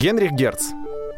Генрих 0.00 0.30
Герц. 0.30 0.68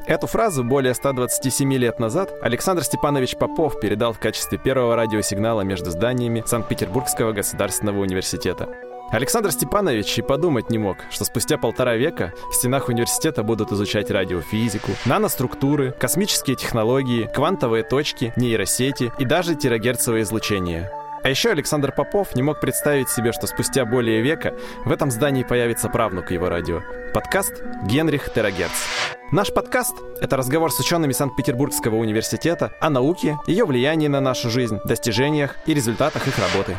Эту 0.07 0.27
фразу 0.27 0.65
более 0.65 0.95
127 0.95 1.71
лет 1.75 1.99
назад 2.01 2.33
Александр 2.41 2.83
Степанович 2.83 3.37
Попов 3.37 3.79
передал 3.79 4.15
в 4.15 4.19
качестве 4.19 4.57
первого 4.57 4.97
радиосигнала 4.97 5.61
между 5.61 5.91
зданиями 5.91 6.43
Санкт-Петербургского 6.47 7.33
государственного 7.33 8.01
университета. 8.01 8.71
Александр 9.11 9.53
Степанович 9.53 10.17
и 10.21 10.23
подумать 10.23 10.71
не 10.71 10.79
мог, 10.79 10.97
что 11.11 11.27
спустя 11.27 11.59
полтора 11.59 11.97
века 11.97 12.33
в 12.51 12.55
стенах 12.55 12.89
университета 12.89 13.43
будут 13.43 13.71
изучать 13.71 14.11
радиофизику, 14.11 14.93
наноструктуры, 15.05 15.93
космические 15.93 16.57
технологии, 16.57 17.29
квантовые 17.35 17.83
точки, 17.85 18.33
нейросети 18.37 19.13
и 19.19 19.27
даже 19.27 19.57
терагерцевое 19.57 20.23
излучение. 20.23 20.91
А 21.23 21.29
еще 21.29 21.51
Александр 21.51 21.93
Попов 21.93 22.35
не 22.35 22.43
мог 22.43 22.61
представить 22.61 23.11
себе, 23.11 23.33
что 23.33 23.47
спустя 23.47 23.85
более 23.85 24.23
века 24.23 24.55
в 24.87 24.91
этом 24.91 25.11
здании 25.11 25.43
появится 25.43 25.91
правнук 25.91 26.31
его 26.31 26.49
радио. 26.49 26.81
Подкаст 27.13 27.63
«Генрих 27.85 28.33
Терагерц». 28.33 28.73
Наш 29.31 29.53
подкаст— 29.53 29.95
это 30.23 30.39
разговор 30.39 30.73
с 30.73 30.81
учеными 30.81 31.13
Санкт-Петербургского 31.13 31.97
университета 31.97 32.73
о 32.81 32.89
науке, 32.89 33.37
ее 33.47 33.67
влиянии 33.67 34.09
на 34.09 34.23
нашу 34.23 34.49
жизнь, 34.49 34.79
достижениях 34.87 35.57
и 35.67 35.75
результатах 35.75 36.27
их 36.27 36.39
работы. 36.39 36.79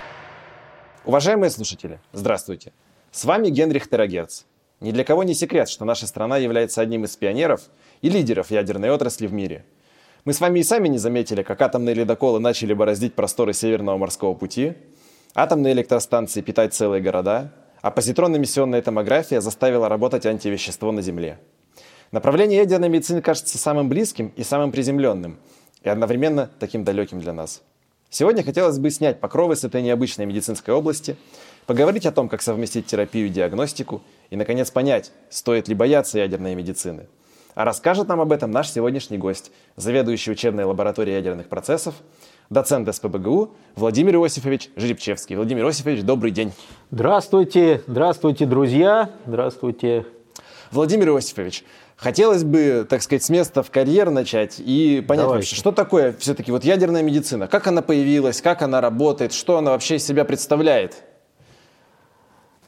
Уважаемые 1.05 1.52
слушатели, 1.52 1.99
здравствуйте. 2.12 2.73
С 3.12 3.26
вами 3.26 3.49
Генрих 3.49 3.88
Терагерц. 3.88 4.46
Ни 4.80 4.91
для 4.91 5.04
кого 5.04 5.23
не 5.23 5.35
секрет, 5.35 5.70
что 5.70 5.85
наша 5.85 6.08
страна 6.08 6.38
является 6.38 6.82
одним 6.82 7.05
из 7.05 7.16
пионеров 7.16 7.62
и 8.02 8.10
лидеров 8.10 8.49
ядерной 8.49 8.90
отрасли 8.90 9.27
в 9.27 9.34
мире— 9.34 9.66
мы 10.24 10.34
с 10.34 10.40
вами 10.40 10.60
и 10.60 10.64
сами 10.64 10.88
не 10.88 11.00
заметили, 11.00 11.42
как 11.42 11.62
атомные 11.62 11.96
ледоколы 11.96 12.40
начали 12.40 12.74
бороздить 12.74 13.16
просторы 13.16 13.54
Северного 13.54 13.98
морского 13.98 14.36
пути, 14.36 14.74
атомные 15.34 15.74
электростанции 15.74 16.42
питать 16.42 16.76
целые 16.76 17.02
города, 17.02 17.52
а 17.82 17.90
позитронно-эмиссионная 17.90 18.84
томография 18.84 19.42
заставила 19.42 19.90
работать 19.90 20.28
антивещество 20.28 20.92
на 20.92 21.02
Земле. 21.02 21.40
Направление 22.12 22.60
ядерной 22.60 22.90
медицины 22.90 23.22
кажется 23.22 23.58
самым 23.58 23.90
близким 23.90 24.32
и 24.36 24.44
самым 24.44 24.72
приземленным, 24.72 25.40
и 25.82 25.90
одновременно 25.90 26.52
таким 26.60 26.84
далеким 26.84 27.20
для 27.20 27.34
нас. 27.34 27.63
Сегодня 28.12 28.44
хотелось 28.44 28.78
бы 28.78 28.91
снять 28.91 29.20
покровы 29.20 29.56
с 29.56 29.63
этой 29.63 29.82
необычной 29.82 30.28
медицинской 30.28 30.74
области, 30.74 31.16
поговорить 31.66 32.06
о 32.06 32.12
том, 32.12 32.30
как 32.30 32.44
совместить 32.44 32.85
терапию 32.85 33.28
и 33.28 33.30
диагностику, 33.30 34.04
и, 34.30 34.35
наконец, 34.35 34.70
понять, 34.70 35.12
стоит 35.30 35.68
ли 35.68 35.74
бояться 35.74 36.20
ядерной 36.20 36.54
медицины– 36.54 37.08
а 37.55 37.66
расскажет 37.66 38.07
нам 38.07 38.21
об 38.21 38.32
этом 38.32 38.52
наш 38.52 38.70
сегодняшний 38.70 39.18
гость, 39.18 39.52
заведующий 39.76 40.32
учебной 40.32 40.63
лабораторией 40.63 41.18
ядерных 41.18 41.48
процессов, 41.48 41.96
доцент 42.49 42.94
СПБГУ 42.94 43.55
Владимир 43.76 44.16
Иосифович 44.16 44.70
Жеребчевский. 44.76 45.35
Владимир 45.35 45.66
Иосифович, 45.66 46.04
добрый 46.04 46.32
день. 46.32 46.54
Здравствуйте, 46.91 47.82
здравствуйте, 47.88 48.46
друзья, 48.46 49.10
здравствуйте. 49.26 50.05
Владимир 50.72 51.10
Иосифович, 51.10 51.66
хотелось 51.98 52.44
бы, 52.44 52.85
так 52.90 53.02
сказать, 53.02 53.24
с 53.24 53.29
места 53.29 53.62
в 53.63 53.72
карьер 53.72 54.10
начать 54.10 54.60
и 54.60 55.04
понять 55.05 55.26
Давайте. 55.26 55.46
вообще, 55.46 55.55
что 55.55 55.72
такое 55.72 56.16
все-таки 56.18 56.52
вот 56.52 56.63
ядерная 56.63 57.04
медицина, 57.04 57.48
как 57.48 57.68
она 57.68 57.82
появилась, 57.82 58.41
как 58.41 58.62
она 58.62 58.79
работает, 58.79 59.34
что 59.34 59.57
она 59.57 59.72
вообще 59.72 59.96
из 59.96 60.05
себя 60.05 60.24
представляет? 60.24 61.04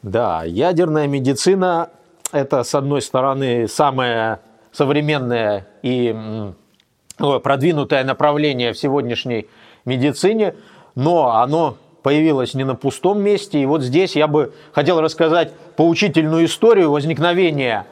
Да, 0.02 0.44
ядерная 0.44 1.08
медицина– 1.08 1.92
это, 2.34 2.64
с 2.64 2.76
одной 2.76 3.02
стороны, 3.02 3.70
самая 3.70 4.42
современное 4.74 5.68
и 5.82 6.14
продвинутое 7.18 8.04
направление 8.04 8.74
в 8.74 8.78
сегодняшней 8.78 9.48
медицине, 9.86 10.56
но 10.96 11.36
оно 11.38 11.78
появилось 12.02 12.54
не 12.54 12.66
на 12.66 12.76
пустом 12.76 13.22
месте. 13.22 13.62
И 13.62 13.66
вот 13.66 13.82
здесь 13.82 14.16
я 14.16 14.28
бы 14.28 14.54
хотел 14.74 15.00
рассказать 15.00 15.54
поучительную 15.78 16.46
историю 16.46 16.92
возникновения 16.92 17.86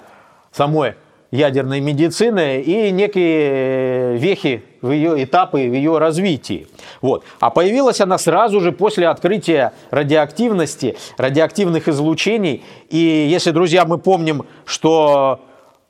самой 0.51 0.95
ядерной 1.31 1.79
медицины 1.79 2.61
и 2.61 2.91
некие 2.91 4.17
вехи 4.17 4.63
в 4.81 4.91
ее 4.91 5.23
этапы 5.23 5.59
в 5.69 5.73
ее 5.73 5.97
развитии. 5.97 6.67
Вот. 7.01 7.23
А 7.39 7.49
появилась 7.49 8.01
она 8.01 8.17
сразу 8.17 8.59
же 8.59 8.73
после 8.73 9.07
открытия 9.07 9.71
радиоактивности, 9.91 10.97
радиоактивных 11.17 11.87
излучений. 11.87 12.63
И 12.89 12.97
если, 12.97 13.51
друзья, 13.51 13.85
мы 13.85 13.97
помним, 13.97 14.43
что 14.65 15.39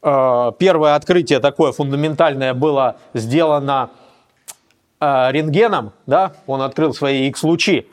первое 0.02 0.96
открытие 0.96 1.40
такое 1.40 1.72
фундаментальное 1.72 2.54
было 2.54 2.98
сделано 3.14 3.92
э, 5.00 5.32
рентгеном, 5.32 5.94
да, 6.08 6.34
он 6.48 6.62
открыл 6.62 6.94
свои 6.94 7.28
X-лучи 7.28 7.88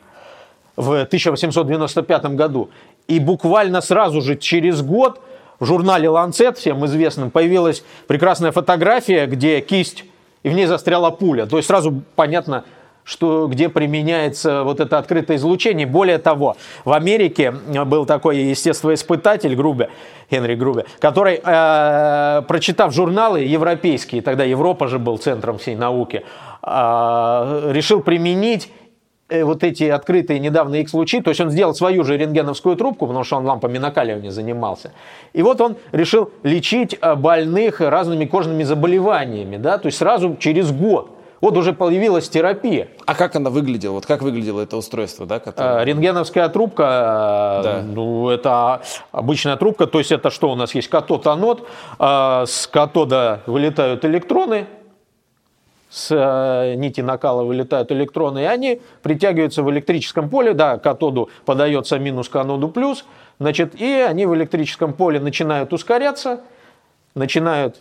в 0.75 1.01
1895 1.01 2.25
году. 2.35 2.69
И 3.07 3.19
буквально 3.19 3.81
сразу 3.81 4.21
же 4.21 4.35
через 4.37 4.81
год 4.81 5.21
в 5.59 5.65
журнале 5.65 6.07
Lancet, 6.07 6.55
всем 6.55 6.85
известном, 6.85 7.31
появилась 7.31 7.83
прекрасная 8.07 8.51
фотография, 8.51 9.25
где 9.25 9.61
кисть 9.61 10.05
и 10.43 10.49
в 10.49 10.53
ней 10.53 10.65
застряла 10.65 11.11
пуля. 11.11 11.45
То 11.45 11.57
есть 11.57 11.67
сразу 11.67 12.01
понятно, 12.15 12.63
что, 13.09 13.47
где 13.47 13.69
применяется 13.69 14.63
вот 14.63 14.79
это 14.79 14.99
открытое 14.99 15.37
излучение. 15.37 15.87
Более 15.87 16.19
того, 16.19 16.57
в 16.85 16.93
Америке 16.93 17.51
был 17.51 18.05
такой 18.05 18.37
естествоиспытатель 18.37 19.55
Грубе, 19.55 19.89
Генри 20.29 20.53
Грубе, 20.53 20.85
который, 20.99 21.41
э, 21.43 22.41
прочитав 22.47 22.93
журналы 22.93 23.39
европейские, 23.39 24.21
тогда 24.21 24.43
Европа 24.43 24.87
же 24.87 24.99
был 24.99 25.17
центром 25.17 25.57
всей 25.57 25.75
науки, 25.75 26.23
э, 26.61 27.71
решил 27.73 28.01
применить 28.01 28.71
э, 29.27 29.43
вот 29.43 29.63
эти 29.63 29.85
открытые 29.85 30.39
недавно 30.39 30.75
X-лучи, 30.75 31.21
то 31.21 31.29
есть 31.29 31.41
он 31.41 31.49
сделал 31.49 31.73
свою 31.73 32.03
же 32.03 32.15
рентгеновскую 32.15 32.75
трубку, 32.75 33.07
потому 33.07 33.23
что 33.23 33.37
он 33.37 33.45
лампами 33.47 33.79
накаливания 33.79 34.29
занимался. 34.29 34.91
И 35.33 35.41
вот 35.41 35.59
он 35.61 35.77
решил 35.91 36.29
лечить 36.43 36.95
э, 37.01 37.15
больных 37.15 37.81
разными 37.81 38.25
кожными 38.25 38.61
заболеваниями, 38.61 39.57
да, 39.57 39.79
то 39.79 39.87
есть 39.87 39.97
сразу 39.97 40.37
через 40.39 40.71
год. 40.71 41.15
Вот 41.41 41.57
уже 41.57 41.73
появилась 41.73 42.29
терапия. 42.29 42.89
А 43.05 43.15
как 43.15 43.35
она 43.35 43.49
выглядела? 43.49 43.93
Вот 43.93 44.05
как 44.05 44.21
выглядело 44.21 44.61
это 44.61 44.75
устройство, 44.77 45.25
да? 45.25 45.39
Которое... 45.39 45.83
Рентгеновская 45.83 46.49
трубка, 46.49 47.61
да. 47.63 47.81
ну, 47.81 48.29
это 48.29 48.81
обычная 49.11 49.55
трубка, 49.55 49.87
то 49.87 49.99
есть 49.99 50.11
это 50.11 50.29
что 50.31 50.51
у 50.51 50.55
нас 50.55 50.75
есть? 50.75 50.89
Катод, 50.89 51.25
анод. 51.27 51.67
С 51.99 52.67
катода 52.71 53.41
вылетают 53.45 54.03
электроны, 54.03 54.67
с 55.89 56.13
нити 56.75 57.01
накала 57.01 57.43
вылетают 57.43 57.91
электроны, 57.91 58.39
и 58.39 58.45
они 58.45 58.81
притягиваются 59.01 59.63
в 59.63 59.71
электрическом 59.71 60.29
поле, 60.29 60.53
да, 60.53 60.77
катоду 60.77 61.29
подается 61.45 61.97
минус 61.97 62.29
к 62.29 62.35
аноду 62.35 62.67
плюс, 62.69 63.05
значит, 63.39 63.79
и 63.79 63.85
они 63.85 64.25
в 64.25 64.35
электрическом 64.35 64.93
поле 64.93 65.19
начинают 65.19 65.73
ускоряться, 65.73 66.41
начинают 67.15 67.77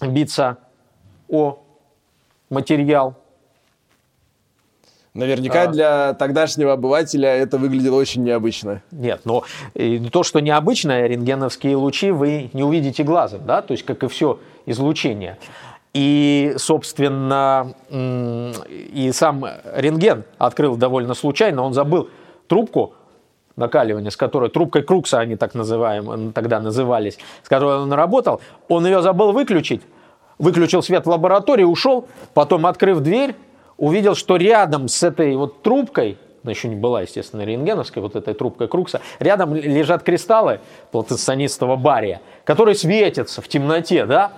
биться 0.00 0.58
о 1.28 1.58
материал. 2.50 3.14
Наверняка 5.14 5.62
а, 5.62 5.66
для 5.66 6.14
тогдашнего 6.14 6.74
обывателя 6.74 7.30
это 7.30 7.58
выглядело 7.58 7.96
очень 7.96 8.22
необычно. 8.22 8.82
Нет, 8.92 9.22
но 9.24 9.44
то, 10.12 10.22
что 10.22 10.40
необычно, 10.40 11.06
рентгеновские 11.06 11.76
лучи 11.76 12.10
вы 12.10 12.50
не 12.52 12.62
увидите 12.62 13.02
глазом, 13.02 13.44
да, 13.44 13.62
то 13.62 13.72
есть 13.72 13.84
как 13.84 14.04
и 14.04 14.08
все 14.08 14.38
излучение. 14.66 15.38
И, 15.94 16.54
собственно, 16.58 17.74
и 17.90 19.10
сам 19.12 19.44
рентген 19.74 20.24
открыл 20.36 20.76
довольно 20.76 21.14
случайно, 21.14 21.62
он 21.62 21.72
забыл 21.72 22.10
трубку 22.46 22.94
накаливания, 23.56 24.10
с 24.10 24.16
которой 24.16 24.50
трубкой 24.50 24.82
Крукса 24.82 25.18
они 25.18 25.36
так 25.36 25.54
называем, 25.54 26.32
тогда 26.32 26.60
назывались, 26.60 27.18
с 27.42 27.48
которой 27.48 27.78
он 27.82 27.92
работал, 27.92 28.40
он 28.68 28.86
ее 28.86 29.02
забыл 29.02 29.32
выключить, 29.32 29.82
выключил 30.38 30.82
свет 30.82 31.06
в 31.06 31.10
лаборатории, 31.10 31.64
ушел, 31.64 32.06
потом, 32.34 32.66
открыв 32.66 33.00
дверь, 33.00 33.34
увидел, 33.76 34.14
что 34.14 34.36
рядом 34.36 34.88
с 34.88 35.02
этой 35.02 35.36
вот 35.36 35.62
трубкой, 35.62 36.18
она 36.42 36.52
еще 36.52 36.68
не 36.68 36.76
была, 36.76 37.02
естественно, 37.02 37.42
рентгеновской, 37.42 38.02
вот 38.02 38.16
этой 38.16 38.34
трубкой 38.34 38.68
Крукса, 38.68 39.00
рядом 39.18 39.54
лежат 39.54 40.02
кристаллы 40.02 40.60
платоцинистого 40.92 41.76
бария, 41.76 42.20
которые 42.44 42.74
светятся 42.74 43.42
в 43.42 43.48
темноте, 43.48 44.06
да? 44.06 44.32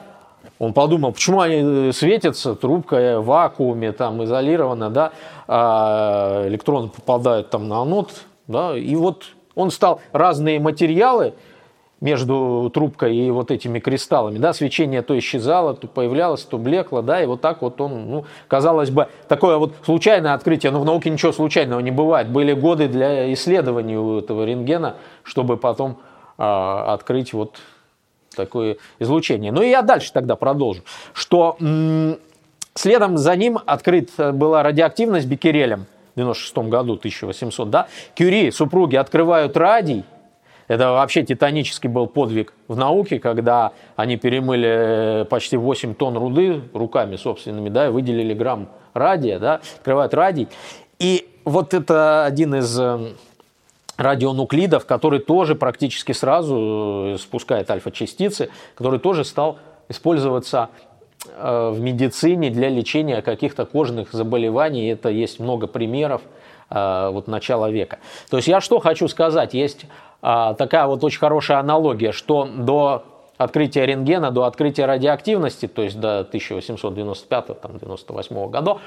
Он 0.58 0.72
подумал, 0.72 1.12
почему 1.12 1.40
они 1.40 1.88
э, 1.88 1.92
светятся, 1.92 2.54
трубка 2.54 3.20
в 3.20 3.26
вакууме, 3.26 3.92
там, 3.92 4.22
изолирована, 4.24 4.90
да, 4.90 5.12
а 5.48 6.46
электроны 6.48 6.88
попадают 6.88 7.50
там 7.50 7.68
на 7.68 7.80
анод, 7.80 8.10
да, 8.46 8.76
и 8.76 8.94
вот 8.94 9.24
он 9.54 9.70
стал 9.70 10.00
разные 10.12 10.60
материалы 10.60 11.34
между 12.00 12.70
трубкой 12.72 13.14
и 13.14 13.30
вот 13.30 13.50
этими 13.50 13.78
кристаллами, 13.78 14.38
да, 14.38 14.52
свечение 14.52 15.02
то 15.02 15.18
исчезало, 15.18 15.74
то 15.74 15.86
появлялось, 15.86 16.42
то 16.42 16.56
блекло, 16.56 17.02
да, 17.02 17.22
и 17.22 17.26
вот 17.26 17.40
так 17.40 17.60
вот 17.62 17.80
он, 17.80 18.10
ну, 18.10 18.24
казалось 18.48 18.90
бы, 18.90 19.08
такое 19.28 19.58
вот 19.58 19.74
случайное 19.84 20.34
открытие, 20.34 20.72
но 20.72 20.80
в 20.80 20.84
науке 20.84 21.10
ничего 21.10 21.32
случайного 21.32 21.80
не 21.80 21.90
бывает. 21.90 22.28
Были 22.28 22.54
годы 22.54 22.88
для 22.88 23.32
исследований 23.34 23.96
у 23.96 24.18
этого 24.18 24.44
рентгена, 24.44 24.96
чтобы 25.24 25.58
потом 25.58 25.98
а, 26.38 26.94
открыть 26.94 27.34
вот 27.34 27.56
такое 28.34 28.78
излучение. 28.98 29.52
Ну 29.52 29.60
и 29.60 29.68
я 29.68 29.82
дальше 29.82 30.12
тогда 30.12 30.36
продолжу, 30.36 30.82
что 31.12 31.56
следом 32.74 33.18
за 33.18 33.36
ним 33.36 33.58
открыт 33.66 34.10
была 34.16 34.62
радиоактивность 34.62 35.26
бикерелем 35.26 35.86
в 36.14 36.18
96 36.18 36.56
году, 36.68 36.94
1800, 36.94 37.70
да, 37.70 37.88
Кюри, 38.14 38.50
супруги 38.50 38.96
открывают 38.96 39.56
радий, 39.56 40.04
Это 40.70 40.92
вообще 40.92 41.24
титанический 41.24 41.88
был 41.88 42.06
подвиг 42.06 42.52
в 42.68 42.76
науке, 42.76 43.18
когда 43.18 43.72
они 43.96 44.16
перемыли 44.16 45.26
почти 45.28 45.56
8 45.56 45.94
тонн 45.94 46.16
руды 46.16 46.62
руками 46.72 47.16
собственными, 47.16 47.68
да, 47.70 47.88
и 47.88 47.90
выделили 47.90 48.32
грамм 48.34 48.68
радия, 48.94 49.40
да, 49.40 49.60
открывают 49.78 50.14
радий. 50.14 50.46
И 51.00 51.28
вот 51.44 51.74
это 51.74 52.24
один 52.24 52.54
из 52.54 52.78
э, 52.78 53.14
радионуклидов, 53.96 54.86
который 54.86 55.18
тоже 55.18 55.56
практически 55.56 56.12
сразу 56.12 57.14
э, 57.14 57.18
спускает 57.18 57.68
альфа-частицы, 57.68 58.50
который 58.76 59.00
тоже 59.00 59.24
стал 59.24 59.58
использоваться 59.88 60.68
э, 61.36 61.70
в 61.74 61.80
медицине 61.80 62.48
для 62.50 62.68
лечения 62.68 63.22
каких-то 63.22 63.66
кожных 63.66 64.12
заболеваний. 64.12 64.86
Это 64.86 65.08
есть 65.08 65.40
много 65.40 65.66
примеров 65.66 66.22
вот 66.72 67.26
начала 67.26 67.68
века. 67.68 67.98
То 68.30 68.36
есть 68.36 68.46
я 68.46 68.60
что 68.60 68.78
хочу 68.78 69.08
сказать, 69.08 69.54
есть 69.54 69.86
такая 70.20 70.86
вот 70.86 71.04
очень 71.04 71.18
хорошая 71.18 71.58
аналогия, 71.58 72.12
что 72.12 72.46
до 72.46 73.04
открытия 73.38 73.86
рентгена, 73.86 74.30
до 74.30 74.44
открытия 74.44 74.86
радиоактивности, 74.86 75.66
то 75.66 75.82
есть 75.82 75.98
до 75.98 76.28
1895-98 76.32 78.50
года, 78.50 78.78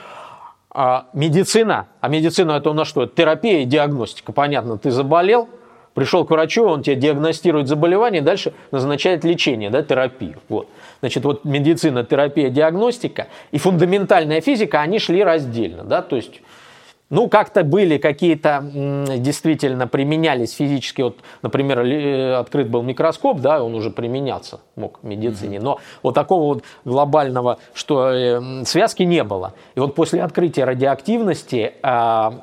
а 0.70 1.08
медицина, 1.14 1.88
а 2.02 2.08
медицина 2.08 2.54
это 2.54 2.70
у 2.70 2.74
нас 2.74 2.88
что? 2.88 3.06
Терапия 3.06 3.62
и 3.62 3.66
диагностика. 3.66 4.32
Понятно, 4.32 4.78
ты 4.78 4.92
заболел, 4.92 5.50
пришел 5.94 6.26
к 6.26 6.32
врачу, 6.32 6.66
он 6.66 6.82
тебе 6.82 6.96
диагностирует 6.96 7.68
заболевание, 7.68 8.22
дальше 8.22 8.54
назначает 8.72 9.24
лечение, 9.24 9.70
да, 9.70 9.84
терапию. 9.84 10.40
Вот. 10.50 10.68
Значит, 11.00 11.24
вот 11.26 11.46
медицина, 11.46 12.04
терапия, 12.04 12.50
диагностика 12.50 13.28
и 13.52 13.58
фундаментальная 13.58 14.42
физика, 14.42 14.82
они 14.82 15.00
шли 15.00 15.24
раздельно, 15.24 15.84
да, 15.84 16.02
то 16.02 16.16
есть 16.16 16.42
ну, 17.10 17.30
как-то 17.30 17.64
были 17.64 17.98
какие-то, 17.98 18.64
действительно, 19.18 19.88
применялись 19.88 20.54
физически. 20.54 21.04
Вот, 21.04 21.18
например, 21.44 21.82
э, 21.82 22.34
открыт 22.36 22.70
был 22.70 22.82
микроскоп, 22.82 23.40
да, 23.40 23.64
он 23.64 23.76
уже 23.76 23.92
применяться 23.92 24.62
мог 24.76 25.00
в 25.02 25.06
медицине. 25.06 25.60
Но 25.60 25.80
вот 26.02 26.16
такого 26.16 26.56
вот 26.56 26.64
глобального, 26.86 27.60
что 27.76 28.10
э, 28.10 28.66
связки 28.66 29.04
не 29.04 29.24
было. 29.24 29.54
И 29.76 29.80
вот 29.80 29.94
после 29.94 30.24
открытия 30.24 30.64
радиоактивности 30.64 31.74
а, 31.84 32.34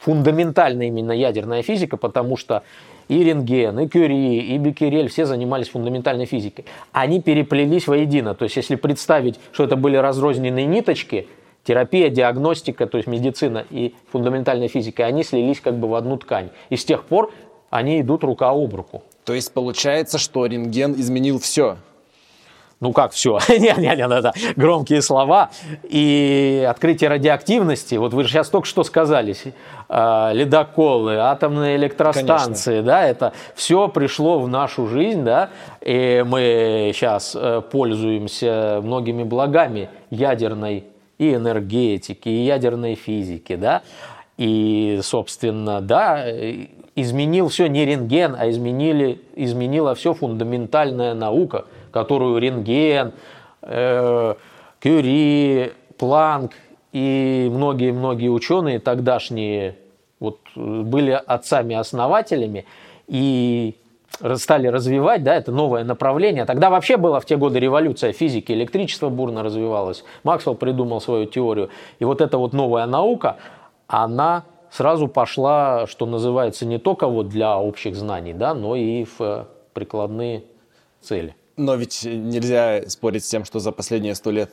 фундаментальная 0.00 0.86
именно 0.88 1.12
ядерная 1.12 1.62
физика, 1.62 1.96
потому 1.96 2.36
что 2.36 2.64
и 3.06 3.22
рентген, 3.22 3.78
и 3.78 3.88
Кюри, 3.88 4.38
и 4.38 4.58
Беккерель, 4.58 5.08
все 5.08 5.26
занимались 5.26 5.68
фундаментальной 5.68 6.26
физикой. 6.26 6.64
Они 6.92 7.20
переплелись 7.20 7.86
воедино. 7.86 8.34
То 8.34 8.44
есть, 8.44 8.56
если 8.56 8.74
представить, 8.74 9.38
что 9.52 9.62
это 9.62 9.76
были 9.76 9.96
разрозненные 9.96 10.66
ниточки– 10.66 11.28
терапия, 11.64 12.08
диагностика, 12.08 12.86
то 12.86 12.98
есть 12.98 13.08
медицина 13.08 13.64
и 13.70 13.94
фундаментальная 14.10 14.68
физика, 14.68 15.06
они 15.06 15.22
слились 15.22 15.60
как 15.60 15.78
бы 15.78 15.88
в 15.88 15.94
одну 15.94 16.16
ткань. 16.16 16.50
И 16.70 16.76
с 16.76 16.84
тех 16.84 17.04
пор 17.04 17.32
они 17.70 18.00
идут 18.00 18.24
рука 18.24 18.50
об 18.50 18.74
руку. 18.74 19.02
То 19.24 19.32
есть 19.34 19.52
получается, 19.52 20.18
что 20.18 20.46
рентген 20.46 20.92
изменил 20.92 21.38
все? 21.38 21.76
Ну 22.80 22.92
как 22.92 23.12
все? 23.12 23.38
Нет, 23.48 23.78
это 23.78 24.32
громкие 24.56 25.02
слова. 25.02 25.50
И 25.84 26.66
открытие 26.68 27.10
радиоактивности, 27.10 27.94
вот 27.94 28.12
вы 28.12 28.24
же 28.24 28.30
сейчас 28.30 28.48
только 28.48 28.66
что 28.66 28.82
сказали, 28.82 29.36
э, 29.88 30.30
ледоколы, 30.32 31.16
атомные 31.16 31.76
электростанции, 31.76 32.80
Конечно. 32.80 32.82
да, 32.82 33.06
это 33.06 33.32
все 33.54 33.86
пришло 33.86 34.40
в 34.40 34.48
нашу 34.48 34.88
жизнь, 34.88 35.22
да, 35.22 35.50
и 35.80 36.24
мы 36.26 36.90
сейчас 36.92 37.36
э, 37.36 37.62
пользуемся 37.70 38.80
многими 38.82 39.22
благами 39.22 39.88
ядерной 40.10 40.86
и 41.22 41.34
энергетики, 41.34 42.28
и 42.28 42.44
ядерной 42.44 42.96
физики, 42.96 43.54
да, 43.54 43.82
и, 44.36 44.98
собственно, 45.02 45.80
да, 45.80 46.24
изменил 46.96 47.48
все 47.48 47.68
не 47.68 47.84
рентген, 47.86 48.34
а 48.36 48.50
изменили, 48.50 49.20
изменила 49.36 49.94
все 49.94 50.14
фундаментальная 50.14 51.14
наука, 51.14 51.66
которую 51.92 52.38
рентген, 52.38 53.12
э, 53.62 54.34
Кюри, 54.80 55.72
Планк 55.96 56.52
и 56.92 57.48
многие-многие 57.52 58.28
ученые 58.28 58.80
тогдашние 58.80 59.76
вот, 60.18 60.40
были 60.56 61.12
отцами-основателями, 61.24 62.64
и 63.06 63.76
стали 64.36 64.66
развивать, 64.66 65.22
да, 65.22 65.34
это 65.34 65.52
новое 65.52 65.84
направление. 65.84 66.44
Тогда 66.44 66.70
вообще 66.70 66.96
была 66.96 67.20
в 67.20 67.24
те 67.24 67.36
годы 67.36 67.58
революция 67.58 68.12
физики, 68.12 68.52
электричество 68.52 69.08
бурно 69.08 69.42
развивалось. 69.42 70.04
Максвелл 70.22 70.54
придумал 70.54 71.00
свою 71.00 71.26
теорию. 71.26 71.70
И 71.98 72.04
вот 72.04 72.20
эта 72.20 72.38
вот 72.38 72.52
новая 72.52 72.86
наука, 72.86 73.36
она 73.86 74.44
сразу 74.70 75.08
пошла, 75.08 75.86
что 75.86 76.06
называется, 76.06 76.66
не 76.66 76.78
только 76.78 77.06
вот 77.08 77.28
для 77.28 77.58
общих 77.58 77.94
знаний, 77.94 78.32
да, 78.32 78.54
но 78.54 78.76
и 78.76 79.04
в 79.04 79.46
прикладные 79.74 80.44
цели. 81.00 81.34
Но 81.56 81.74
ведь 81.74 82.04
нельзя 82.04 82.82
спорить 82.88 83.24
с 83.24 83.28
тем, 83.28 83.44
что 83.44 83.58
за 83.58 83.72
последние 83.72 84.14
сто 84.14 84.30
лет 84.30 84.50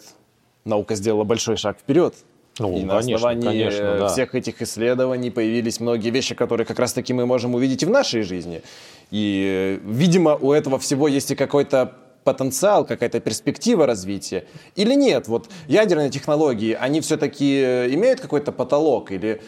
наука 0.66 0.96
сделала 0.96 1.24
большой 1.24 1.56
шаг 1.56 1.78
вперед. 1.80 2.14
Ну, 2.60 2.70
и 2.78 2.86
конечно, 2.86 2.94
на 2.94 2.98
основании 2.98 3.48
конечно, 3.48 3.98
да. 4.00 4.08
всех 4.08 4.36
этих 4.36 4.62
исследований 4.62 5.32
появились 5.32 5.80
многие 5.80 6.10
вещи, 6.10 6.36
которые 6.36 6.66
как 6.66 6.80
раз-таки 6.80 7.14
мы 7.14 7.26
можем 7.26 7.56
увидеть 7.56 7.84
и 7.84 7.86
в 7.86 7.90
нашей 7.90 8.24
жизни. 8.24 8.62
И, 9.12 9.80
видимо, 9.84 10.36
у 10.36 10.52
этого 10.52 10.78
всего 10.78 11.08
есть 11.08 11.32
и 11.32 11.36
какой-то 11.36 11.94
потенциал, 12.24 12.86
какая-то 12.86 13.20
перспектива 13.20 13.86
развития? 13.86 14.46
Или 14.76 14.94
нет? 14.94 15.28
Вот 15.28 15.50
ядерные 15.68 16.10
технологии, 16.10 16.78
они 16.80 17.02
все-таки 17.02 17.62
имеют 17.94 18.20
какой-то 18.20 18.52
потолок? 18.52 19.12
Или 19.12 19.42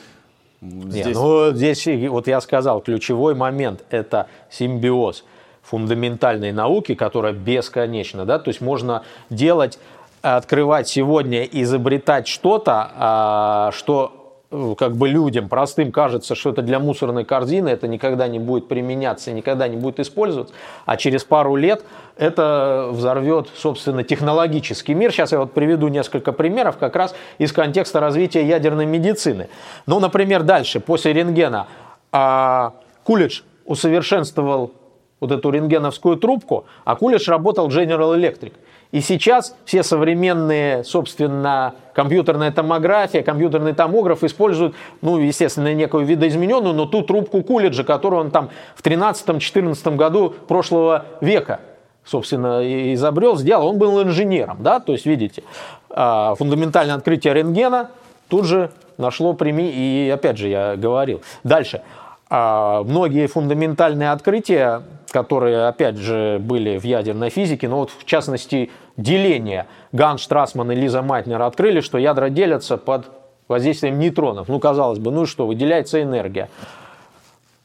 здесь... 0.61 1.05
Нет, 1.05 1.15
ну, 1.15 1.51
здесь 1.53 1.87
вот 2.09 2.27
я 2.27 2.41
сказал, 2.41 2.81
ключевой 2.81 3.35
момент– 3.35 3.83
это 3.89 4.27
симбиоз 4.49 5.25
фундаментальной 5.61 6.51
науки, 6.51 6.95
которая 6.95 7.33
бесконечна. 7.33 8.25
Да? 8.25 8.39
То 8.39 8.49
есть 8.49 8.61
можно 8.61 9.03
делать 9.29 9.77
открывать 10.21 10.87
сегодня, 10.87 11.43
изобретать 11.43 12.27
что-то, 12.27 12.91
а, 12.95 13.71
что 13.73 14.37
э, 14.51 14.75
как 14.77 14.95
бы 14.95 15.09
людям 15.09 15.49
простым 15.49 15.91
кажется, 15.91 16.35
что 16.35 16.51
это 16.51 16.61
для 16.61 16.79
мусорной 16.79 17.25
корзины, 17.25 17.69
это 17.69 17.87
никогда 17.87 18.27
не 18.27 18.39
будет 18.39 18.67
применяться, 18.67 19.31
никогда 19.31 19.67
не 19.67 19.77
будет 19.77 19.99
использоваться, 19.99 20.53
а 20.85 20.97
через 20.97 21.23
пару 21.23 21.55
лет 21.55 21.83
это 22.17 22.89
взорвет, 22.91 23.47
собственно, 23.55 24.03
технологический 24.03 24.93
мир. 24.93 25.11
Сейчас 25.11 25.31
я 25.31 25.39
вот 25.39 25.53
приведу 25.53 25.87
несколько 25.87 26.31
примеров 26.31 26.77
как 26.77 26.95
раз 26.95 27.15
из 27.39 27.51
контекста 27.51 27.99
развития 27.99 28.45
ядерной 28.45 28.85
медицины. 28.85 29.49
Ну, 29.87 29.99
например, 29.99 30.43
дальше, 30.43 30.79
после 30.79 31.13
рентгена, 31.13 31.67
а, 32.11 32.73
Кулич 33.03 33.43
усовершенствовал 33.65 34.73
вот 35.19 35.31
эту 35.31 35.49
рентгеновскую 35.49 36.17
трубку, 36.17 36.65
а 36.83 36.95
Кулич 36.95 37.27
работал 37.27 37.69
General 37.69 38.15
Electric– 38.15 38.53
и 38.91 38.99
сейчас 38.99 39.55
все 39.63 39.83
современные, 39.83 40.83
собственно, 40.83 41.75
компьютерная 41.93 42.51
томография, 42.51 43.23
компьютерный 43.23 43.73
томограф 43.73 44.23
используют, 44.23 44.75
ну, 45.01 45.17
естественно, 45.17 45.73
некую 45.73 46.05
видоизмененную, 46.05 46.73
но 46.73 46.85
ту 46.85 47.01
трубку 47.01 47.41
Кулиджа, 47.41 47.83
которую 47.83 48.21
он 48.21 48.31
там 48.31 48.49
в 48.75 48.83
13-14 48.83 49.95
году 49.95 50.35
прошлого 50.47 51.05
века, 51.21 51.61
собственно, 52.03 52.61
изобрел, 52.93 53.37
сделал. 53.37 53.67
Он 53.67 53.77
был 53.77 54.01
инженером, 54.03 54.57
да, 54.59 54.79
то 54.79 54.91
есть, 54.91 55.05
видите, 55.05 55.43
а, 55.89 56.35
фундаментальное 56.35 56.95
открытие 56.95 57.33
рентгена 57.33 57.91
тут 58.27 58.45
же 58.45 58.71
нашло 58.97 59.33
применение, 59.33 60.07
и 60.07 60.09
опять 60.09 60.37
же 60.37 60.49
я 60.49 60.75
говорил. 60.75 61.21
Дальше. 61.43 61.81
А 62.29 62.83
многие 62.83 63.27
фундаментальные 63.27 64.11
открытия, 64.11 64.83
которые, 65.11 65.67
опять 65.67 65.97
же, 65.97 66.39
были 66.39 66.77
в 66.77 66.83
ядерной 66.83 67.29
физике, 67.29 67.67
но 67.67 67.79
вот 67.79 67.91
в 67.91 68.05
частности 68.05 68.71
деление 68.97 69.67
Ганс 69.91 70.21
Штрасман 70.21 70.71
и 70.71 70.75
Лиза 70.75 71.01
Майтнер 71.01 71.41
открыли, 71.41 71.81
что 71.81 71.97
ядра 71.97 72.29
делятся 72.29 72.77
под 72.77 73.11
воздействием 73.47 73.99
нейтронов. 73.99 74.47
Ну, 74.47 74.59
казалось 74.59 74.99
бы, 74.99 75.11
ну 75.11 75.25
что, 75.25 75.45
выделяется 75.45 76.01
энергия. 76.01 76.49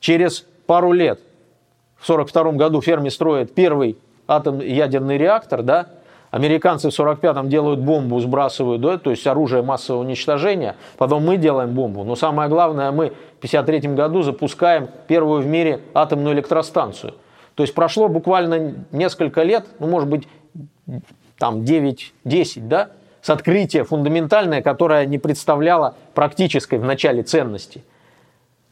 Через 0.01 0.45
пару 0.67 0.93
лет, 0.93 1.21
в 1.97 2.11
1942 2.11 2.53
году 2.53 2.81
Ферми 2.81 3.09
строит 3.09 3.55
первый 3.55 3.97
атомный 4.27 4.71
ядерный 4.71 5.17
реактор, 5.17 5.63
да, 5.63 5.87
Американцы 6.31 6.91
в 6.91 6.93
45-м 6.93 7.49
делают 7.49 7.81
бомбу, 7.81 8.21
сбрасывают, 8.21 8.83
да, 8.83 8.99
то 8.99 9.11
есть 9.11 9.27
оружие 9.27 9.63
массового 9.63 10.03
уничтожения. 10.03 10.77
Потом 10.99 11.25
мы 11.25 11.39
делаем 11.39 11.71
бомбу. 11.71 12.05
Но 12.05 12.15
самое 12.15 12.51
главное, 12.51 12.91
мы 12.91 13.15
в 13.39 13.41
53 13.41 13.95
году 13.95 14.23
запускаем 14.23 14.89
первую 15.07 15.41
в 15.41 15.47
мире 15.47 15.81
атомную 15.95 16.35
электростанцию. 16.35 17.15
То 17.57 17.65
есть 17.65 17.75
прошло 17.75 18.09
буквально 18.09 18.75
несколько 18.93 19.43
лет, 19.43 19.67
ну, 19.81 19.89
может 19.89 20.09
быть, 20.09 20.29
там 21.39 21.63
9-10, 21.63 22.13
да, 22.69 22.91
с 23.21 23.31
открытия 23.31 23.83
фундаментальное, 23.83 24.63
которое 24.63 25.05
не 25.07 25.19
представляло 25.19 25.97
практической 26.15 26.79
в 26.79 26.85
начале 26.85 27.25
ценности– 27.25 27.83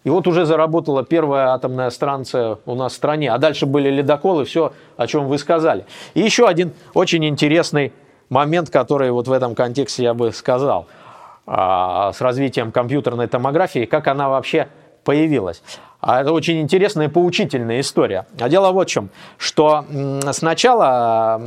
и 0.05 0.11
вот 0.11 0.27
уже 0.27 0.45
заработала 0.45 1.03
первая 1.03 1.49
атомная 1.49 1.89
станция 1.89 2.59
у 2.67 2.75
нас 2.75 2.93
в 2.93 2.97
стране. 2.97 3.33
А 3.33 3.39
дальше 3.39 3.65
были 3.65 3.89
ледоколы, 3.89 4.45
все, 4.45 4.73
о 4.99 5.07
чем 5.07 5.27
вы 5.27 5.39
сказали. 5.39 5.87
И 6.13 6.21
еще 6.21 6.47
один 6.47 6.73
очень 6.93 7.25
интересный 7.25 7.93
момент, 8.29 8.69
который 8.69 9.11
вот 9.11 9.29
в 9.29 9.33
этом 9.33 9.55
контексте 9.55 10.03
я 10.03 10.13
бы 10.13 10.31
сказал, 10.33 10.87
а, 11.47 12.13
с 12.13 12.21
развитием 12.21 12.71
компьютерной 12.71 13.29
томографии, 13.29 13.87
как 13.87 14.07
она 14.07 14.29
вообще 14.29 14.69
появилась. 15.05 15.63
А 16.07 16.21
это 16.21 16.33
очень 16.33 16.61
интересная 16.61 17.07
и 17.07 17.11
поучительная 17.11 17.81
история. 17.81 18.27
А 18.39 18.51
дело 18.51 18.73
вот 18.73 18.89
в 18.89 18.91
чем, 18.91 19.09
что 19.39 19.87
сначала 20.33 21.41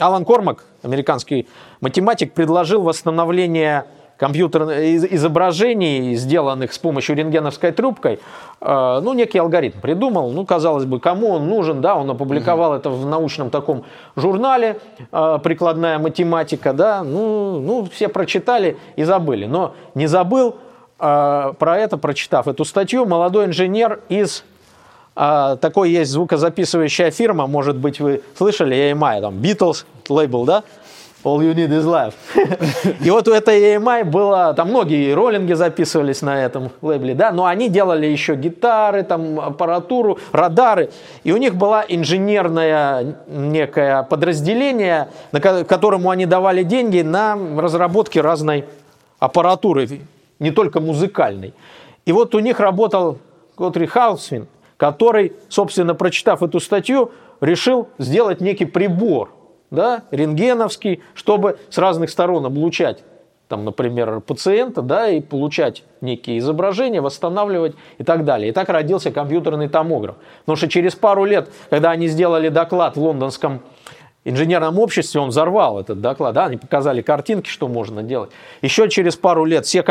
Алан 0.00 0.24
Кормак, 0.24 0.64
американский 0.82 1.46
математик, 1.80 2.32
предложил 2.32 2.82
восстановление 2.82 3.84
компьютерных 4.16 5.12
изображений, 5.12 6.16
сделанных 6.16 6.72
с 6.72 6.78
помощью 6.78 7.14
рентгеновской 7.14 7.70
трубкой, 7.70 8.18
э, 8.60 9.00
ну, 9.02 9.12
некий 9.12 9.38
алгоритм 9.38 9.78
придумал. 9.80 10.30
Ну, 10.32 10.44
казалось 10.44 10.86
бы, 10.86 10.98
кому 10.98 11.32
он 11.32 11.48
нужен, 11.48 11.80
да, 11.80 11.94
он 11.94 12.10
опубликовал 12.10 12.72
mm-hmm. 12.72 12.78
это 12.78 12.90
в 12.90 13.06
научном 13.06 13.50
таком 13.50 13.84
журнале 14.16 14.80
э, 15.12 15.38
«Прикладная 15.44 15.98
математика», 15.98 16.72
да, 16.72 17.04
ну, 17.04 17.60
ну, 17.60 17.86
все 17.92 18.08
прочитали 18.08 18.78
и 18.96 19.04
забыли. 19.04 19.44
Но 19.44 19.74
не 19.94 20.06
забыл 20.06 20.56
э, 20.98 21.52
про 21.58 21.78
это, 21.78 21.96
прочитав 21.96 22.48
эту 22.48 22.64
статью, 22.64 23.06
молодой 23.06 23.46
инженер 23.46 24.00
из 24.08 24.44
такой 25.14 25.92
есть 25.92 26.10
звукозаписывающая 26.10 27.10
фирма, 27.10 27.46
может 27.46 27.78
быть, 27.78 28.00
вы 28.00 28.20
слышали, 28.36 28.76
EMI, 28.76 29.22
там, 29.22 29.36
Beatles, 29.36 29.86
лейбл, 30.10 30.44
да, 30.44 30.62
All 31.26 31.40
you 31.40 31.54
need 31.54 31.72
is 31.72 31.84
life. 31.84 32.14
и 33.04 33.10
вот 33.10 33.26
у 33.26 33.32
этой 33.32 33.74
EMI 33.74 34.04
было, 34.04 34.54
там 34.54 34.68
многие 34.68 35.12
роллинги 35.12 35.54
записывались 35.54 36.22
на 36.22 36.44
этом 36.44 36.70
лейбле, 36.82 37.14
да, 37.14 37.32
но 37.32 37.46
они 37.46 37.68
делали 37.68 38.06
еще 38.06 38.36
гитары, 38.36 39.02
там 39.02 39.40
аппаратуру, 39.40 40.20
радары, 40.30 40.90
и 41.24 41.32
у 41.32 41.36
них 41.36 41.56
была 41.56 41.84
инженерное 41.88 43.16
некое 43.26 44.04
подразделение, 44.04 45.08
на 45.32 45.40
которому 45.40 46.10
они 46.10 46.26
давали 46.26 46.62
деньги 46.62 47.00
на 47.00 47.36
разработки 47.56 48.20
разной 48.20 48.64
аппаратуры, 49.18 49.88
не 50.38 50.50
только 50.50 50.80
музыкальной. 50.80 51.54
И 52.04 52.12
вот 52.12 52.34
у 52.34 52.38
них 52.38 52.60
работал 52.60 53.18
Готри 53.56 53.86
Хаусвин, 53.86 54.48
который, 54.76 55.32
собственно, 55.48 55.94
прочитав 55.94 56.42
эту 56.42 56.60
статью, 56.60 57.10
решил 57.40 57.88
сделать 57.98 58.40
некий 58.40 58.66
прибор, 58.66 59.32
да, 59.70 60.04
рентгеновский, 60.10 61.02
чтобы 61.14 61.58
с 61.70 61.78
разных 61.78 62.10
сторон 62.10 62.46
облучать 62.46 63.02
там, 63.48 63.64
например, 63.64 64.20
пациента, 64.20 64.82
да, 64.82 65.08
и 65.08 65.20
получать 65.20 65.84
некие 66.00 66.38
изображения, 66.38 67.00
восстанавливать 67.00 67.74
и 67.98 68.04
так 68.04 68.24
далее. 68.24 68.48
И 68.48 68.52
так 68.52 68.68
родился 68.68 69.12
компьютерный 69.12 69.68
томограф. 69.68 70.16
Потому 70.40 70.56
что 70.56 70.68
через 70.68 70.96
пару 70.96 71.24
лет, 71.24 71.48
когда 71.70 71.90
они 71.92 72.08
сделали 72.08 72.48
доклад 72.48 72.96
в 72.96 73.02
лондонском 73.02 73.62
инженерном 74.28 74.78
обществе, 74.78 75.20
он 75.20 75.28
взорвал 75.28 75.80
этот 75.80 76.00
доклад, 76.00 76.34
да, 76.34 76.46
они 76.46 76.56
показали 76.56 77.00
картинки, 77.00 77.48
что 77.48 77.68
можно 77.68 78.02
делать. 78.02 78.30
Еще 78.60 78.88
через 78.88 79.16
пару 79.16 79.44
лет 79.44 79.66
все 79.66 79.84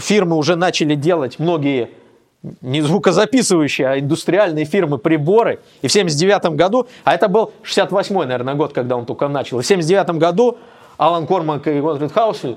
фирмы 0.00 0.36
уже 0.36 0.56
начали 0.56 0.94
делать 0.94 1.38
многие 1.38 1.90
не 2.62 2.80
звукозаписывающие, 2.80 3.86
а 3.86 3.98
индустриальные 3.98 4.64
фирмы 4.64 4.98
приборы. 4.98 5.60
И 5.82 5.88
в 5.88 5.92
79 5.92 6.56
году, 6.56 6.88
а 7.04 7.14
это 7.14 7.28
был 7.28 7.52
68-й, 7.62 8.26
наверное, 8.26 8.54
год, 8.54 8.72
когда 8.72 8.96
он 8.96 9.04
только 9.04 9.28
начал. 9.28 9.60
И 9.60 9.62
в 9.62 9.66
79 9.66 10.18
году 10.18 10.58
Алан 10.96 11.26
Кормак 11.26 11.66
и 11.66 11.80
Готфрид 11.80 12.12
Хаусли 12.12 12.56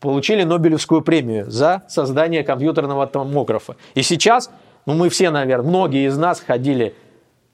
получили 0.00 0.44
Нобелевскую 0.44 1.02
премию 1.02 1.50
за 1.50 1.82
создание 1.88 2.44
компьютерного 2.44 3.06
томографа. 3.06 3.76
И 3.94 4.02
сейчас, 4.02 4.50
ну 4.86 4.94
мы 4.94 5.08
все, 5.08 5.30
наверное, 5.30 5.68
многие 5.68 6.06
из 6.06 6.16
нас 6.16 6.40
ходили 6.40 6.94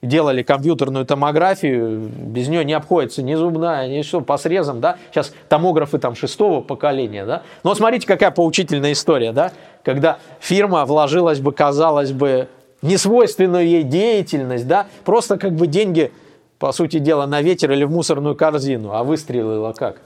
делали 0.05 0.43
компьютерную 0.43 1.05
томографию, 1.05 1.99
без 1.99 2.47
нее 2.47 2.63
не 2.63 2.73
обходится 2.73 3.21
ни 3.21 3.35
зубная, 3.35 3.87
ни 3.87 4.01
что, 4.01 4.21
по 4.21 4.37
срезам, 4.37 4.79
да, 4.81 4.97
сейчас 5.11 5.33
томографы 5.49 5.97
там 5.97 6.15
шестого 6.15 6.61
поколения, 6.61 7.25
да, 7.25 7.43
но 7.63 7.75
смотрите, 7.75 8.07
какая 8.07 8.31
поучительная 8.31 8.93
история, 8.93 9.31
да, 9.31 9.51
когда 9.83 10.17
фирма 10.39 10.85
вложилась 10.85 11.39
бы, 11.39 11.51
казалось 11.51 12.11
бы, 12.11 12.47
несвойственную 12.81 13.67
ей 13.67 13.83
деятельность, 13.83 14.67
да, 14.67 14.87
просто 15.03 15.37
как 15.37 15.53
бы 15.53 15.67
деньги, 15.67 16.11
по 16.59 16.71
сути 16.71 16.99
дела, 16.99 17.25
на 17.25 17.41
ветер 17.41 17.71
или 17.71 17.83
в 17.83 17.91
мусорную 17.91 18.35
корзину, 18.35 18.93
а 18.93 19.03
выстрелила 19.03 19.73
как? 19.73 19.97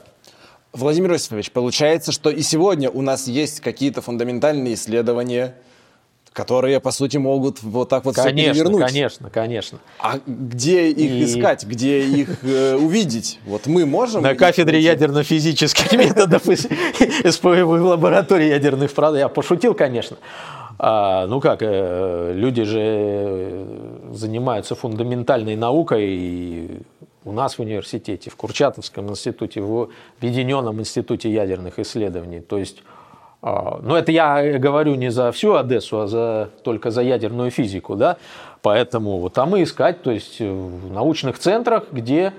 Владимир 0.72 1.12
Иосифович, 1.12 1.50
получается, 1.50 2.12
что 2.12 2.30
и 2.30 2.42
сегодня 2.42 2.90
у 2.90 3.02
нас 3.02 3.26
есть 3.26 3.60
какие-то 3.60 4.02
фундаментальные 4.02 4.74
исследования, 4.74 5.54
которые, 6.32 6.78
по 6.80 6.92
сути, 6.92 7.16
могут 7.16 7.62
вот 7.62 7.88
так 7.88 8.04
вот 8.04 8.14
конечно, 8.14 8.52
все 8.52 8.52
перевернуть. 8.52 8.86
Конечно, 8.86 9.30
конечно. 9.30 9.78
А 9.98 10.18
где 10.26 10.90
их 10.90 11.10
и... 11.10 11.24
искать, 11.24 11.64
где 11.64 12.02
их 12.04 12.44
э, 12.44 12.76
увидеть? 12.76 13.40
Вот 13.46 13.66
мы 13.66 13.84
можем? 13.84 14.22
На 14.22 14.34
кафедре 14.34 14.80
ядерно-физических 14.80 15.92
методов 15.92 16.42
СПВ 16.44 17.44
в 17.44 17.82
лаборатории 17.82 18.46
ядерных 18.46 18.92
продуктов. 18.92 19.20
Я 19.20 19.28
пошутил, 19.28 19.74
конечно. 19.74 20.18
А, 20.78 21.26
ну 21.26 21.40
как, 21.40 21.58
э, 21.62 22.32
люди 22.34 22.62
же 22.62 22.80
э, 22.80 24.10
занимаются 24.12 24.74
фундаментальной 24.74 25.56
наукой 25.56 26.06
и 26.08 26.80
у 27.24 27.32
нас 27.32 27.58
в 27.58 27.60
университете, 27.60 28.30
в 28.30 28.36
Курчатовском 28.36 29.10
институте, 29.10 29.60
в 29.60 29.90
Объединенном 30.18 30.80
институте 30.80 31.30
ядерных 31.30 31.78
исследований. 31.78 32.40
То 32.40 32.56
есть 32.56 32.82
но 33.42 33.96
это 33.96 34.12
я 34.12 34.58
говорю 34.58 34.94
не 34.96 35.10
за 35.10 35.32
всю 35.32 35.54
Одессу, 35.54 36.00
а 36.00 36.06
за, 36.06 36.50
только 36.62 36.90
за 36.90 37.02
ядерную 37.02 37.50
физику. 37.50 37.96
Да? 37.96 38.18
Поэтому 38.62 39.18
вот 39.18 39.32
там 39.32 39.56
и 39.56 39.62
искать, 39.62 40.02
то 40.02 40.10
есть 40.10 40.40
в 40.40 40.92
научных 40.92 41.38
центрах, 41.38 41.84
где, 41.90 42.32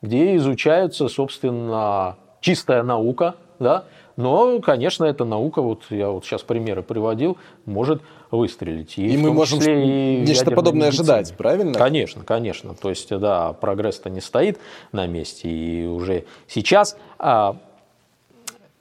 где 0.00 0.36
изучаются, 0.36 1.08
собственно, 1.08 2.16
чистая 2.40 2.82
наука, 2.82 3.34
да? 3.58 3.84
но, 4.16 4.60
конечно, 4.60 5.04
эта 5.04 5.24
наука, 5.24 5.60
вот 5.60 5.82
я 5.90 6.08
вот 6.08 6.24
сейчас 6.24 6.42
примеры 6.42 6.82
приводил, 6.82 7.36
может 7.66 8.00
выстрелить. 8.30 8.96
И, 8.98 9.14
и 9.14 9.16
мы 9.18 9.32
можем 9.32 9.60
и 9.60 10.24
нечто 10.26 10.50
подобное 10.50 10.88
медицине. 10.88 11.12
ожидать, 11.12 11.36
правильно? 11.36 11.74
Конечно, 11.74 12.24
конечно. 12.24 12.74
То 12.74 12.88
есть, 12.88 13.14
да, 13.16 13.52
прогресс-то 13.52 14.08
не 14.08 14.22
стоит 14.22 14.58
на 14.92 15.06
месте. 15.06 15.50
И 15.50 15.86
уже 15.86 16.24
сейчас 16.46 16.96
а, 17.18 17.56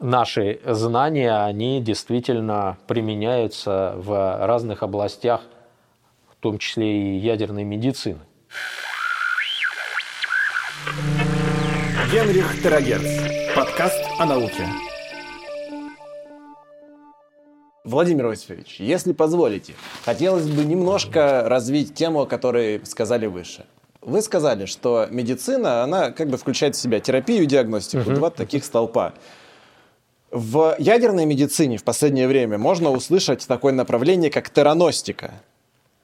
наши 0.02 0.60
знания, 0.66 1.46
они 1.46 1.82
действительно 1.82 2.78
применяются 2.88 3.94
в 3.98 4.46
разных 4.46 4.84
областях, 4.84 5.42
в 6.32 6.36
том 6.42 6.58
числе 6.58 7.16
и 7.16 7.18
ядерной 7.18 7.64
медицины. 7.64 8.20
Генрих 12.12 12.62
Терагерц. 12.62 13.56
Подкаст 13.56 14.04
о 14.20 14.26
науке. 14.26 14.66
Владимир 17.84 18.28
Иосифович, 18.28 18.80
если 18.80 19.12
позволите, 19.12 19.74
хотелось 20.06 20.48
бы 20.48 20.64
немножко 20.64 21.44
развить 21.48 21.96
тему, 21.96 22.22
о 22.22 22.26
которой 22.26 22.86
сказали 22.86 23.26
выше. 23.26 23.66
Вы 24.02 24.22
сказали, 24.22 24.66
что 24.66 25.08
медицина, 25.10 25.84
она 25.84 26.12
как 26.12 26.30
бы 26.30 26.38
включает 26.38 26.76
в 26.76 26.80
себя 26.80 27.00
терапию 27.00 27.44
и 27.44 27.46
диагностику, 27.46 28.04
угу. 28.04 28.16
два 28.16 28.30
таких 28.30 28.66
столпа. 28.66 29.14
В 30.32 30.76
ядерной 30.80 31.26
медицине 31.26 31.78
в 31.78 31.84
последнее 31.84 32.28
время 32.28 32.58
можно 32.58 32.90
услышать 32.90 33.46
такое 33.48 33.74
направление, 33.74 34.32
как 34.32 34.50
тераностика. 34.50 35.34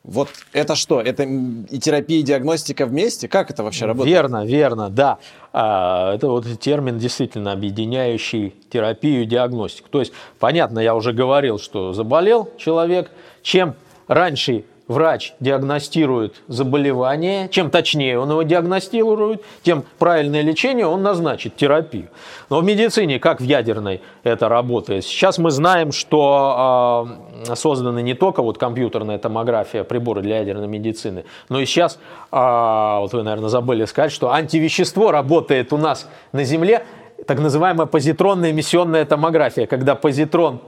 Вот 0.04 0.30
это 0.54 0.76
что? 0.76 1.02
Это 1.02 1.24
и 1.24 1.80
терапия, 1.80 2.20
и 2.20 2.24
диагностика 2.24 2.86
вместе? 2.86 3.28
Как 3.28 3.52
это 3.52 3.64
вообще 3.64 3.86
работает? 3.86 4.14
Верно, 4.14 4.46
верно, 4.46 4.90
да. 4.90 5.18
А, 5.52 6.14
это 6.14 6.28
вот 6.28 6.46
термин 6.60 6.98
действительно 6.98 7.52
объединяющий 7.52 8.54
терапию 8.70 9.24
и 9.24 9.26
диагностику. 9.26 9.90
То 9.90 10.00
есть, 10.00 10.14
понятно, 10.40 10.80
я 10.80 10.96
уже 10.96 11.14
говорил, 11.14 11.58
что 11.60 11.94
заболел 11.94 12.50
человек. 12.58 13.12
Чем 13.42 13.76
раньше 14.08 14.64
врач 14.88 15.34
диагностирует 15.40 16.42
заболевание, 16.48 17.50
чем 17.50 17.70
точнее 17.70 18.20
он 18.20 18.30
его 18.30 18.44
диагностирует, 18.44 19.44
тем 19.64 19.84
правильное 20.00 20.42
лечение 20.42 20.86
он 20.86 21.04
назначит, 21.04 21.56
терапию. 21.56 22.10
Но 22.50 22.60
в 22.60 22.64
медицине, 22.64 23.20
как 23.20 23.42
в 23.42 23.44
ядерной 23.44 24.02
это 24.24 24.50
работает, 24.50 25.06
сейчас 25.06 25.38
мы 25.38 25.52
знаем, 25.52 25.92
что 25.92 27.08
э, 27.48 27.56
созданы 27.56 28.02
не 28.02 28.14
только 28.14 28.42
вот 28.42 28.58
компьютерная 28.58 29.18
томография, 29.18 29.84
приборы 29.84 30.22
для 30.22 30.40
ядерной 30.40 30.68
медицины, 30.68 31.26
но 31.50 31.60
и 31.60 31.66
сейчас, 31.66 32.00
э, 32.32 32.98
вот 33.00 33.14
вы, 33.14 33.24
наверное, 33.24 33.50
забыли 33.50 33.86
сказать, 33.86 34.12
что 34.12 34.32
антивещество 34.32 35.12
работает 35.12 35.74
у 35.74 35.78
нас 35.78 36.10
на 36.32 36.44
Земле, 36.44 36.86
так 37.26 37.40
называемая 37.40 37.88
позитронная 37.88 38.52
эмиссионная 38.52 39.04
томография, 39.06 39.68
когда 39.68 39.96
позитрон 39.96 40.62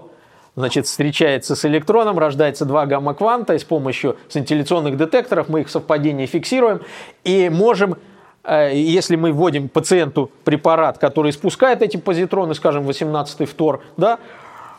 значит, 0.59 0.85
встречается 0.85 1.55
с 1.55 1.65
электроном, 1.65 2.19
рождается 2.19 2.65
два 2.65 2.85
гамма-кванта, 2.85 3.55
и 3.55 3.59
с 3.59 3.63
помощью 3.63 4.17
сcintillaционных 4.27 4.97
детекторов 4.97 5.49
мы 5.49 5.61
их 5.61 5.69
совпадение 5.69 6.27
фиксируем. 6.27 6.81
И 7.23 7.49
можем 7.49 7.95
э, 8.43 8.71
если 8.75 9.15
мы 9.15 9.31
вводим 9.31 9.69
пациенту 9.69 10.29
препарат, 10.43 10.97
который 10.97 11.31
спускает 11.31 11.81
эти 11.81 11.97
позитроны, 11.97 12.53
скажем, 12.55 12.87
18-й 12.87 13.45
фтор, 13.45 13.81
да, 13.97 14.19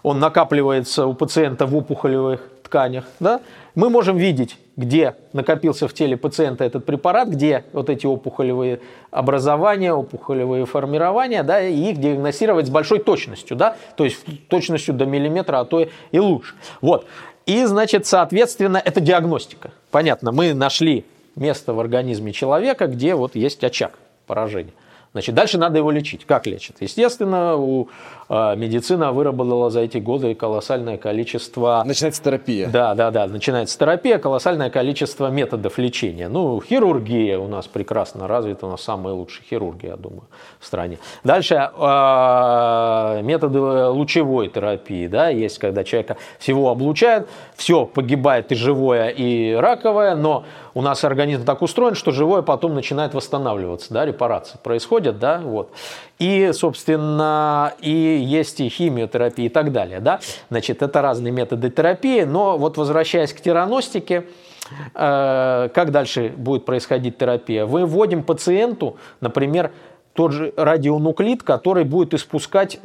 он 0.03 0.19
накапливается 0.19 1.07
у 1.07 1.15
пациента 1.15 1.67
в 1.67 1.75
опухолевых 1.75 2.41
тканях, 2.71 3.05
да, 3.19 3.41
мы 3.75 3.91
можем 3.91 4.17
видеть, 4.17 4.57
где 4.77 5.17
накопился 5.33 5.89
в 5.89 5.93
теле 5.93 6.17
пациента 6.17 6.65
этот 6.65 6.87
препарат, 6.87 7.29
где 7.29 7.65
вот 7.73 7.91
эти 7.91 8.07
опухолевые 8.07 8.81
образования, 9.11 9.93
опухолевые 9.93 10.65
формирования, 10.67 11.43
да, 11.43 11.61
и 11.61 11.91
их 11.91 11.99
диагностировать 11.99 12.67
с 12.67 12.71
большой 12.71 13.01
точностью, 13.01 13.57
да, 13.57 13.77
то 13.97 14.05
есть 14.05 14.25
точностью 14.49 14.95
до 14.95 15.05
миллиметра, 15.05 15.61
а 15.61 15.65
то 15.65 15.87
и 16.13 16.19
лучше. 16.19 16.55
Вот. 16.81 17.07
И, 17.47 17.65
значит, 17.65 18.07
соответственно, 18.07 18.81
это 18.83 19.01
диагностика. 19.01 19.73
Понятно, 19.91 20.31
мы 20.31 20.55
нашли 20.55 21.05
место 21.35 21.75
в 21.75 21.81
организме 21.81 22.33
человека, 22.33 22.87
где 22.87 23.15
вот 23.15 23.35
есть 23.35 23.65
очаг 23.65 23.99
поражения. 24.27 24.73
Значит, 25.13 25.35
дальше 25.35 25.59
надо 25.59 25.79
его 25.79 25.91
лечить. 25.91 26.25
Как 26.25 26.47
лечат? 26.47 26.77
Естественно, 26.81 27.57
у 27.57 27.89
а, 28.33 28.55
медицина 28.55 29.11
выработала 29.11 29.69
за 29.69 29.81
эти 29.81 29.99
годы 29.99 30.37
колоссальное 30.37 30.99
количество... 30.99 31.83
Начинается 31.85 32.23
терапия. 32.23 32.69
Да, 32.69 32.95
да, 32.95 33.11
да. 33.11 33.27
Начинается 33.27 33.77
терапия, 33.77 34.19
колоссальное 34.19 34.71
количество 34.71 35.27
методов 35.27 35.79
лечения. 35.79 36.29
Ну, 36.29 36.63
хирургия 36.63 37.41
у 37.41 37.49
нас 37.49 37.67
прекрасно 37.67 38.29
развита, 38.29 38.67
у 38.67 38.71
нас 38.71 38.83
самые 38.83 39.15
лучшие 39.15 39.45
хирурги, 39.51 39.87
я 39.87 39.97
думаю, 39.97 40.29
в 40.61 40.67
стране. 40.67 40.99
Дальше 41.25 41.57
э, 41.57 43.21
методы 43.23 43.59
лучевой 43.59 44.47
терапии, 44.49 45.09
да, 45.09 45.29
есть, 45.29 45.59
когда 45.59 45.83
человека 45.83 46.17
всего 46.39 46.71
облучают, 46.71 47.29
все 47.57 47.85
погибает 47.85 48.53
и 48.53 48.55
живое, 48.55 49.09
и 49.09 49.55
раковое, 49.55 50.15
но 50.15 50.45
у 50.75 50.83
нас 50.83 51.03
организм 51.03 51.45
так 51.45 51.63
устроен, 51.63 51.97
что 51.97 52.13
живое 52.13 52.43
потом 52.43 52.75
начинает 52.75 53.13
восстанавливаться, 53.13 53.93
да, 53.93 54.05
репарации 54.05 54.57
происходят, 55.01 55.19
да, 55.19 55.41
вот. 55.43 55.71
И, 56.19 56.51
собственно, 56.53 57.73
и 57.81 57.91
есть 57.91 58.61
и 58.61 58.69
химиотерапия 58.69 59.47
и 59.47 59.49
так 59.49 59.73
далее, 59.73 60.01
да. 60.01 60.21
Значит, 60.51 60.83
это 60.83 61.03
разные 61.03 61.33
методы 61.33 61.71
терапии, 61.71 62.23
но 62.23 62.59
вот 62.59 62.77
возвращаясь 62.77 63.33
к 63.33 63.41
тераностике, 63.41 64.25
э, 64.95 65.69
как 65.75 65.91
дальше 65.91 66.33
будет 66.37 66.65
происходить 66.65 67.19
терапия? 67.19 67.67
Мы 67.67 67.87
вводим 67.87 68.23
пациенту, 68.23 68.97
например, 69.21 69.71
тот 70.13 70.33
же 70.33 70.53
радионуклид, 70.57 71.43
который 71.43 71.85
будет 71.85 72.15
испускать 72.15 72.81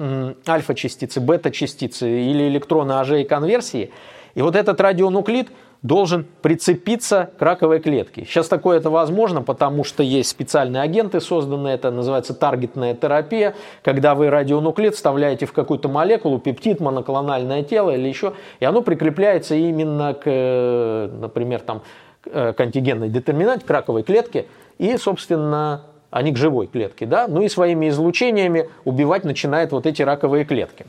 альфа-частицы, 0.48 1.20
бета-частицы 1.20 2.08
или 2.08 2.48
электроны 2.48 2.94
АЖ 2.94 3.12
и 3.12 3.24
конверсии. 3.24 3.92
И 4.36 4.42
вот 4.42 4.56
этот 4.56 4.80
радионуклид– 4.80 5.50
должен 5.86 6.26
прицепиться 6.42 7.30
к 7.38 7.42
раковой 7.44 7.80
клетке. 7.80 8.26
Сейчас 8.26 8.48
такое 8.48 8.78
это 8.78 8.90
возможно, 8.90 9.44
потому 9.44 9.84
что 9.84 10.02
есть 10.02 10.30
специальные 10.30 10.82
агенты 10.82 11.22
созданные, 11.22 11.76
это 11.76 11.92
называется 11.92 12.34
таргетная 12.34 12.96
терапия, 12.96 13.54
когда 13.84 14.16
вы 14.16 14.32
радионуклид 14.32 14.96
вставляете 14.96 15.46
в 15.46 15.54
какую-то 15.54 15.88
молекулу, 15.88 16.40
пептид, 16.40 16.80
моноклональное 16.80 17.62
тело 17.62 17.92
или 17.92 18.08
еще, 18.08 18.34
и 18.60 18.66
оно 18.66 18.82
прикрепляется 18.82 19.54
именно 19.54 20.16
к, 20.16 21.10
например, 21.22 21.60
там, 21.60 21.84
к 22.24 22.56
антигенной 22.60 23.10
детерминанте, 23.10 23.64
к 23.64 23.70
раковой 23.70 24.02
клетке, 24.02 24.48
и, 24.80 24.98
собственно, 24.98 25.84
они 26.10 26.34
к 26.34 26.38
живой 26.38 26.66
клетке, 26.66 27.06
да, 27.06 27.28
ну 27.28 27.44
и 27.44 27.48
своими 27.48 27.90
излучениями 27.90 28.70
убивать 28.86 29.24
начинает 29.24 29.72
вот 29.72 29.86
эти 29.86 30.02
раковые 30.02 30.46
клетки. 30.46 30.88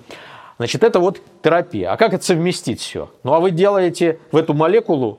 Значит, 0.59 0.85
это 0.85 1.01
вот 1.01 1.21
терапия. 1.43 1.93
А 1.93 1.97
как 1.97 2.15
это 2.15 2.25
совместить 2.25 2.81
все? 2.81 3.11
Ну, 3.25 3.35
а 3.35 3.41
вы 3.41 3.51
делаете 3.51 4.19
в 4.33 4.37
эту 4.37 4.55
молекулу 4.55 5.19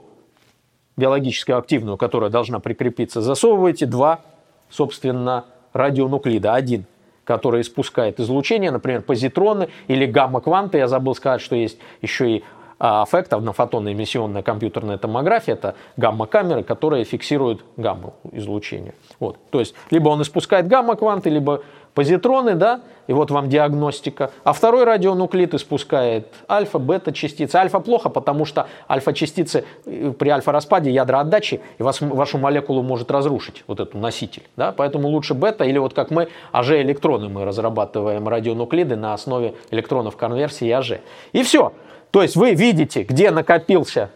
биологически 0.95 1.51
активную, 1.51 1.97
которая 1.97 2.29
должна 2.29 2.59
прикрепиться, 2.59 3.21
засовываете 3.21 3.85
два, 3.85 4.21
собственно, 4.69 5.45
радионуклида. 5.73 6.55
Один, 6.55 6.85
который 7.23 7.61
испускает 7.61 8.19
излучение, 8.19 8.71
например, 8.71 9.03
позитроны 9.03 9.69
или 9.87 10.05
гамма-кванты. 10.05 10.79
Я 10.79 10.87
забыл 10.87 11.13
сказать, 11.13 11.41
что 11.41 11.55
есть 11.55 11.77
еще 12.01 12.37
и 12.37 12.43
фотонная 12.79 13.93
эмиссионная 13.93 14.43
компьютерная 14.43 14.97
томография– 14.97 15.53
это 15.53 15.75
гамма-камеры, 15.97 16.63
которые 16.63 17.05
фиксируют 17.05 17.65
гамма-излучение. 17.75 18.93
Вот. 19.19 19.37
То 19.49 19.59
есть, 19.59 19.73
либо 19.89 20.09
он 20.09 20.21
испускает 20.21 20.67
гамма-кванты, 20.67 21.29
либо 21.29 21.63
позитроны, 21.97 22.53
да, 22.53 22.81
и 23.07 23.13
вот 23.13 23.31
вам 23.31 23.49
диагностика. 23.49 24.29
А 24.43 24.53
второй 24.53 24.83
радионуклид 24.83 25.55
испускает 25.55 26.27
альфа, 26.47 26.77
бета 26.77 27.11
частицы. 27.11 27.55
Альфа 27.55 27.79
плохо, 27.79 28.09
потому 28.09 28.45
что 28.45 28.67
альфа-частицы 28.87 29.65
э, 29.87 30.11
при 30.11 30.29
альфа-распаде 30.29 30.91
ядра 30.91 31.21
отдачи 31.21 31.59
и 31.79 31.81
вас, 31.81 31.99
вашу 31.99 32.37
молекулу 32.37 32.83
может 32.83 33.09
разрушить, 33.09 33.63
вот 33.65 33.79
эту 33.79 33.97
носитель. 33.97 34.43
Да? 34.55 34.73
Поэтому 34.77 35.07
лучше 35.07 35.33
бета, 35.33 35.63
или 35.63 35.79
вот 35.79 35.95
как 35.95 36.11
мы, 36.11 36.27
АЖ-электроны, 36.51 37.29
мы 37.29 37.45
разрабатываем 37.45 38.27
радионуклиды 38.27 38.95
на 38.95 39.15
основе 39.15 39.55
электронов 39.71 40.17
конверсии 40.17 40.69
АЖ. 40.69 40.99
И 41.31 41.41
все. 41.41 41.73
То 42.11 42.21
есть 42.21 42.35
вы 42.35 42.53
видите, 42.53 43.01
где 43.01 43.31
накопился 43.31 44.11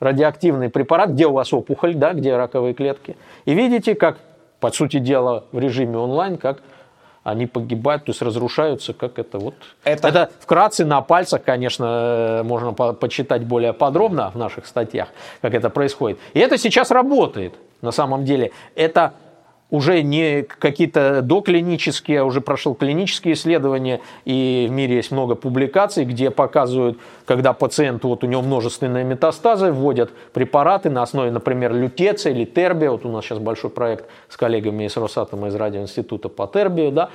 радиоактивный 0.00 0.68
препарат, 0.68 1.12
где 1.12 1.26
у 1.28 1.32
вас 1.32 1.50
опухоль, 1.54 1.94
да, 1.94 2.12
где 2.12 2.36
раковые 2.36 2.74
клетки. 2.74 3.16
И 3.46 3.54
видите, 3.54 3.94
как, 3.94 4.18
по 4.60 4.70
сути 4.70 4.98
дела, 4.98 5.44
в 5.50 5.58
режиме 5.58 5.96
онлайн, 5.96 6.36
как 6.36 6.58
они 7.24 7.46
погибают, 7.46 8.04
то 8.04 8.10
есть 8.10 8.22
разрушаются, 8.22 8.92
как 8.92 9.18
это 9.18 9.38
вот. 9.38 9.54
Это, 9.84 10.08
это 10.08 10.30
вкратце 10.40 10.84
на 10.84 11.00
пальцах, 11.02 11.42
конечно, 11.44 12.40
э, 12.40 12.42
можно 12.42 12.72
по 12.72 12.92
почитать 12.92 13.44
более 13.44 13.72
подробно 13.72 14.30
в 14.30 14.38
наших 14.38 14.66
статьях, 14.66 15.08
как 15.40 15.54
это 15.54 15.70
происходит. 15.70 16.18
И 16.34 16.40
это 16.40 16.58
сейчас 16.58 16.90
работает 16.90 17.54
на 17.80 17.92
самом 17.92 18.24
деле. 18.24 18.50
Это 18.74 19.14
уже 19.72 20.02
не 20.02 20.42
какие-то 20.42 21.22
доклинические, 21.22 22.20
а 22.20 22.24
уже 22.24 22.42
прошел 22.42 22.74
клинические 22.74 23.32
исследования, 23.32 24.02
и 24.26 24.66
в 24.68 24.72
мире 24.72 24.96
есть 24.96 25.10
много 25.10 25.34
публикаций, 25.34 26.04
где 26.04 26.30
показывают, 26.30 26.98
когда 27.24 27.54
пациент, 27.54 28.04
вот 28.04 28.22
у 28.22 28.26
него 28.26 28.42
множественные 28.42 29.02
метастазы, 29.04 29.72
вводят 29.72 30.10
препараты 30.34 30.90
на 30.90 31.02
основе, 31.02 31.30
например, 31.30 31.72
лютеция 31.72 32.34
или 32.34 32.44
тербия, 32.44 32.90
вот 32.90 33.06
у 33.06 33.08
нас 33.08 33.24
сейчас 33.24 33.38
большой 33.38 33.70
проект 33.70 34.04
с 34.28 34.36
коллегами 34.36 34.84
из 34.84 34.94
Росатома, 34.94 35.48
из 35.48 35.54
радиоинститута 35.54 36.28
по 36.28 36.46
тербию, 36.46 36.92
да, 36.92 37.08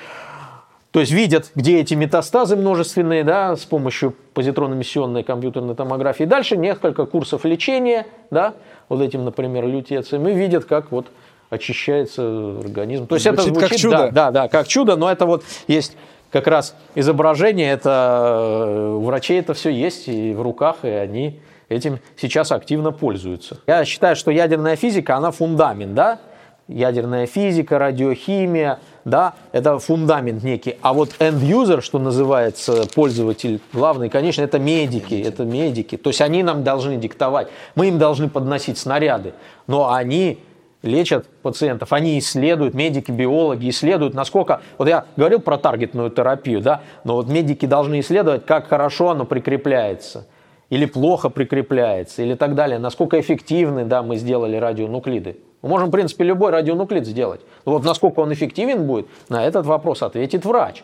то 0.89 0.99
есть 0.99 1.11
видят, 1.11 1.51
где 1.53 1.79
эти 1.79 1.93
метастазы 1.93 2.55
множественные, 2.55 3.23
да, 3.23 3.55
с 3.55 3.65
помощью 3.65 4.15
позитронно-эмиссионной 4.33 5.21
компьютерной 5.21 5.75
томографии. 5.75 6.23
Дальше 6.23 6.57
несколько 6.57 7.05
курсов 7.05 7.45
лечения, 7.45 8.07
да, 8.31 8.55
вот 8.89 9.01
этим, 9.01 9.25
например, 9.25 9.67
лютецием, 9.67 10.27
и 10.27 10.33
видят, 10.33 10.65
как 10.65 10.91
вот 10.91 11.05
очищается 11.49 12.59
организм. 12.59 13.07
То 13.07 13.15
есть 13.15 13.25
звучит 13.25 13.45
это 13.45 13.53
звучит 13.53 13.69
как 13.69 13.79
чудо. 13.79 13.97
Да, 13.97 14.11
да, 14.11 14.31
да, 14.31 14.47
как 14.47 14.67
чудо, 14.67 14.95
но 14.95 15.11
это 15.11 15.25
вот 15.25 15.43
есть 15.67 15.95
как 16.31 16.47
раз 16.47 16.75
изображение, 16.95 17.71
это 17.71 18.65
э, 18.67 18.95
у 18.95 19.01
врачей 19.01 19.39
это 19.39 19.53
все 19.53 19.69
есть 19.69 20.07
и 20.07 20.33
в 20.33 20.41
руках, 20.41 20.77
и 20.83 20.89
они 20.89 21.39
этим 21.69 21.99
сейчас 22.17 22.51
активно 22.51 22.91
пользуются. 22.91 23.59
Я 23.67 23.85
считаю, 23.85 24.15
что 24.15 24.31
ядерная 24.31 24.75
физика, 24.75 25.15
она 25.15 25.31
фундамент, 25.31 25.93
да, 25.93 26.19
ядерная 26.67 27.27
физика, 27.27 27.79
радиохимия, 27.79 28.79
да, 29.05 29.35
это 29.53 29.79
фундамент 29.79 30.43
некий. 30.43 30.77
А 30.81 30.93
вот 30.93 31.11
end-user, 31.19 31.81
что 31.81 31.97
называется, 31.97 32.83
пользователь 32.93 33.61
главный, 33.71 34.09
конечно, 34.09 34.41
это 34.41 34.59
медики, 34.59 35.15
это 35.15 35.45
медики. 35.45 35.95
То 35.97 36.09
есть 36.09 36.21
они 36.21 36.43
нам 36.43 36.63
должны 36.63 36.97
диктовать, 36.97 37.47
мы 37.75 37.87
им 37.87 37.99
должны 37.99 38.29
подносить 38.29 38.77
снаряды, 38.77 39.33
но 39.65 39.93
они 39.93 40.39
лечат 40.87 41.27
пациентов, 41.41 41.93
они 41.93 42.17
исследуют, 42.17 42.73
медики, 42.73 43.11
биологи 43.11 43.69
исследуют, 43.69 44.13
насколько, 44.13 44.61
вот 44.77 44.87
я 44.87 45.05
говорил 45.15 45.39
про 45.39 45.57
таргетную 45.57 46.09
терапию, 46.09 46.61
да, 46.61 46.81
но 47.03 47.15
вот 47.15 47.29
медики 47.29 47.65
должны 47.65 47.99
исследовать, 47.99 48.45
как 48.45 48.67
хорошо 48.67 49.09
оно 49.09 49.25
прикрепляется, 49.25 50.25
или 50.69 50.85
плохо 50.85 51.29
прикрепляется, 51.29 52.23
или 52.23 52.33
так 52.33 52.55
далее, 52.55 52.79
насколько 52.79 53.19
эффективны, 53.19 53.85
да, 53.85 54.01
мы 54.01 54.17
сделали 54.17 54.57
радионуклиды. 54.57 55.37
Мы 55.61 55.69
можем, 55.69 55.89
в 55.89 55.91
принципе, 55.91 56.23
любой 56.23 56.51
радионуклид 56.51 57.05
сделать. 57.05 57.41
Но 57.65 57.73
вот 57.73 57.83
насколько 57.83 58.19
он 58.19 58.31
эффективен 58.31 58.85
будет, 58.85 59.07
на 59.29 59.43
этот 59.45 59.65
вопрос 59.65 60.03
ответит 60.03 60.45
врач. 60.45 60.83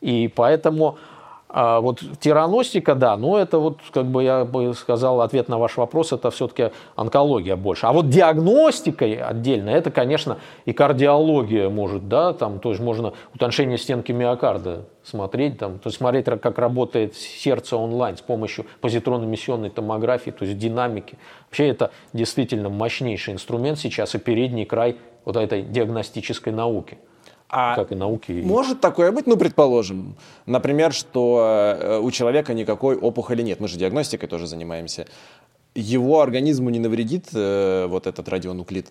И 0.00 0.30
поэтому 0.34 0.98
а 1.54 1.80
вот 1.80 2.00
тираностика, 2.18 2.94
да, 2.94 3.16
но 3.18 3.38
это 3.38 3.58
вот, 3.58 3.78
как 3.92 4.06
бы 4.06 4.24
я 4.24 4.46
бы 4.46 4.72
сказал, 4.72 5.20
ответ 5.20 5.48
на 5.48 5.58
ваш 5.58 5.76
вопрос, 5.76 6.12
это 6.12 6.30
все-таки 6.30 6.70
онкология 6.96 7.56
больше. 7.56 7.86
А 7.86 7.92
вот 7.92 8.08
диагностикой 8.08 9.16
отдельно, 9.16 9.68
это, 9.68 9.90
конечно, 9.90 10.38
и 10.64 10.72
кардиология 10.72 11.68
может, 11.68 12.08
да, 12.08 12.32
там, 12.32 12.58
то 12.58 12.70
есть 12.70 12.80
можно 12.80 13.12
утоншение 13.34 13.76
стенки 13.76 14.12
миокарда 14.12 14.86
смотреть, 15.04 15.58
там, 15.58 15.78
то 15.78 15.88
есть 15.88 15.98
смотреть, 15.98 16.24
как 16.24 16.58
работает 16.58 17.14
сердце 17.14 17.76
онлайн 17.76 18.16
с 18.16 18.22
помощью 18.22 18.64
позитронно-эмиссионной 18.80 19.68
томографии, 19.68 20.30
то 20.30 20.46
есть 20.46 20.56
динамики. 20.56 21.18
Вообще 21.48 21.68
это 21.68 21.90
действительно 22.14 22.70
мощнейший 22.70 23.34
инструмент 23.34 23.78
сейчас 23.78 24.14
и 24.14 24.18
передний 24.18 24.64
край 24.64 24.96
вот 25.26 25.36
этой 25.36 25.62
диагностической 25.62 26.52
науки. 26.52 26.96
А 27.54 27.76
как 27.76 27.92
и 27.92 27.94
науки. 27.94 28.32
Может 28.32 28.80
такое 28.80 29.12
быть, 29.12 29.26
ну, 29.26 29.36
предположим, 29.36 30.16
например, 30.46 30.94
что 30.94 31.76
э, 31.78 31.98
у 31.98 32.10
человека 32.10 32.54
никакой 32.54 32.96
опухоли 32.96 33.42
нет, 33.42 33.60
мы 33.60 33.68
же 33.68 33.76
диагностикой 33.76 34.26
тоже 34.26 34.46
занимаемся. 34.46 35.06
Его 35.74 36.22
организму 36.22 36.70
не 36.70 36.78
навредит 36.78 37.26
э, 37.34 37.86
вот 37.88 38.06
этот 38.06 38.26
радионуклид? 38.30 38.90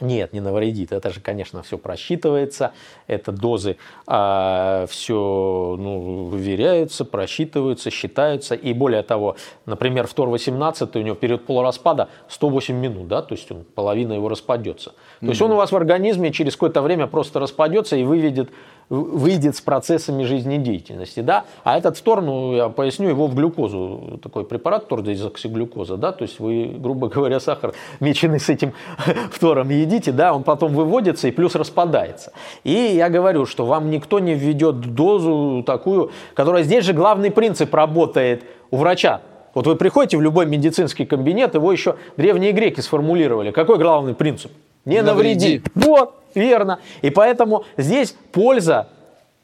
Нет, 0.00 0.32
не 0.32 0.40
навредит. 0.40 0.92
Это 0.92 1.10
же, 1.10 1.20
конечно, 1.20 1.62
все 1.62 1.78
просчитывается. 1.78 2.72
Это 3.06 3.32
дозы 3.32 3.76
а, 4.06 4.86
все 4.88 5.76
ну, 5.78 6.24
выверяются, 6.24 7.04
просчитываются, 7.04 7.90
считаются. 7.90 8.54
И 8.54 8.72
более 8.72 9.02
того, 9.02 9.36
например, 9.66 10.06
в 10.06 10.14
Тор-18 10.14 10.98
у 10.98 11.02
него 11.02 11.14
период 11.14 11.44
полураспада 11.46 12.08
108 12.28 12.74
минут, 12.74 13.08
да, 13.08 13.22
то 13.22 13.34
есть 13.34 13.50
он, 13.50 13.64
половина 13.64 14.14
его 14.14 14.28
распадется. 14.28 14.90
То 14.90 15.26
mm-hmm. 15.26 15.28
есть 15.28 15.42
он 15.42 15.52
у 15.52 15.56
вас 15.56 15.72
в 15.72 15.76
организме 15.76 16.32
через 16.32 16.54
какое-то 16.54 16.82
время 16.82 17.06
просто 17.06 17.38
распадется 17.38 17.96
и 17.96 18.04
выведет 18.04 18.50
выйдет 18.92 19.56
с 19.56 19.62
процессами 19.62 20.22
жизнедеятельности, 20.24 21.20
да, 21.20 21.44
а 21.64 21.78
этот 21.78 21.96
фтор, 21.96 22.20
ну, 22.20 22.54
я 22.54 22.68
поясню, 22.68 23.08
его 23.08 23.26
в 23.26 23.34
глюкозу, 23.34 24.20
такой 24.22 24.44
препарат 24.44 24.88
тордезоксиглюкоза, 24.88 25.96
да, 25.96 26.12
то 26.12 26.22
есть 26.22 26.38
вы, 26.38 26.74
грубо 26.78 27.08
говоря, 27.08 27.40
сахар, 27.40 27.72
меченый 28.00 28.38
с 28.38 28.50
этим 28.50 28.74
фтором 29.32 29.70
едите, 29.70 30.12
да, 30.12 30.34
он 30.34 30.42
потом 30.42 30.74
выводится 30.74 31.26
и 31.28 31.30
плюс 31.30 31.54
распадается. 31.54 32.32
И 32.64 32.72
я 32.72 33.08
говорю, 33.08 33.46
что 33.46 33.64
вам 33.64 33.88
никто 33.90 34.18
не 34.18 34.34
введет 34.34 34.80
дозу 34.94 35.64
такую, 35.66 36.10
которая 36.34 36.62
здесь 36.62 36.84
же 36.84 36.92
главный 36.92 37.30
принцип 37.30 37.72
работает 37.74 38.44
у 38.70 38.76
врача, 38.76 39.22
вот 39.54 39.66
вы 39.66 39.76
приходите 39.76 40.18
в 40.18 40.20
любой 40.20 40.44
медицинский 40.44 41.06
кабинет, 41.06 41.54
его 41.54 41.72
еще 41.72 41.96
древние 42.18 42.52
греки 42.52 42.80
сформулировали. 42.80 43.52
Какой 43.52 43.78
главный 43.78 44.14
принцип? 44.14 44.52
Не 44.84 45.02
навреди. 45.02 45.58
навреди. 45.58 45.62
Вот, 45.74 46.14
верно. 46.34 46.80
И 47.02 47.10
поэтому 47.10 47.64
здесь 47.76 48.14
польза 48.32 48.88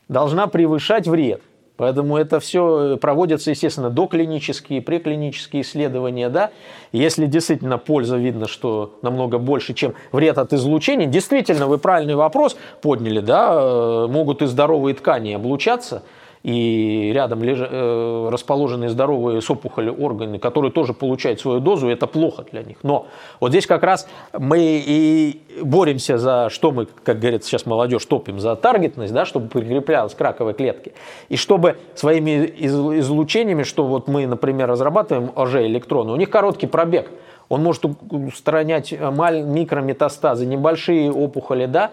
должна 0.09 0.47
превышать 0.47 1.07
вред. 1.07 1.43
Поэтому 1.77 2.17
это 2.17 2.41
все 2.41 2.97
проводятся, 2.97 3.51
естественно, 3.51 3.89
доклинические, 3.89 4.83
преклинические 4.83 5.63
исследования. 5.63 6.29
Да? 6.29 6.51
Если 6.91 7.27
действительно 7.27 7.79
польза 7.79 8.17
видно, 8.17 8.49
что 8.49 8.99
намного 9.03 9.39
больше, 9.39 9.75
чем 9.75 9.95
вред 10.11 10.39
от 10.39 10.53
излучения, 10.53 11.07
действительно, 11.07 11.69
вы 11.69 11.79
правильный 11.79 12.17
вопрос 12.17 12.57
подняли, 12.83 13.21
да? 13.21 13.51
Э, 13.53 14.07
могут 14.09 14.43
и 14.43 14.47
здоровые 14.47 14.95
ткани 14.95 15.35
облучаться– 15.35 16.03
и 16.43 17.11
рядом 17.15 17.43
леж... 17.43 17.59
э, 17.61 18.29
расположенные 18.31 18.89
здоровые 18.89 19.41
с 19.41 19.51
опухолью 19.51 19.95
органы, 19.95 20.39
которые 20.39 20.71
тоже 20.71 20.95
получают 20.95 21.41
свою 21.41 21.61
дозу, 21.61 21.89
это 21.89 22.07
плохо 22.07 22.45
для 22.51 22.63
них. 22.63 22.79
Но 22.83 23.07
вот 23.41 23.51
здесь 23.51 23.67
как 23.67 23.83
раз 23.83 24.09
мы 24.39 24.59
и 24.61 25.41
боремся 25.63 26.19
за, 26.19 26.49
что 26.51 26.71
мы, 26.71 26.87
как 26.87 27.19
говорит 27.19 27.45
сейчас 27.45 27.67
молодежь, 27.67 28.05
топим 28.07 28.39
за 28.39 28.57
таргетность, 28.57 29.13
да, 29.13 29.25
чтобы 29.25 29.49
прикреплялась 29.49 30.15
к 30.15 30.21
раковой 30.21 30.55
клетке. 30.55 30.93
И 31.29 31.37
чтобы 31.37 31.77
своими 31.95 32.53
излучениями, 32.59 33.63
что 33.63 33.85
вот 33.85 34.09
мы, 34.09 34.27
например, 34.27 34.69
разрабатываем 34.69 35.33
ОЖ-электроны, 35.35 36.13
у 36.13 36.17
них 36.17 36.31
короткий 36.31 36.67
пробег. 36.67 37.11
Он 37.49 37.63
может 37.63 37.85
устранять 37.85 38.93
микрометастазы, 38.93 40.45
небольшие 40.45 41.11
опухоли, 41.11 41.65
да, 41.67 41.91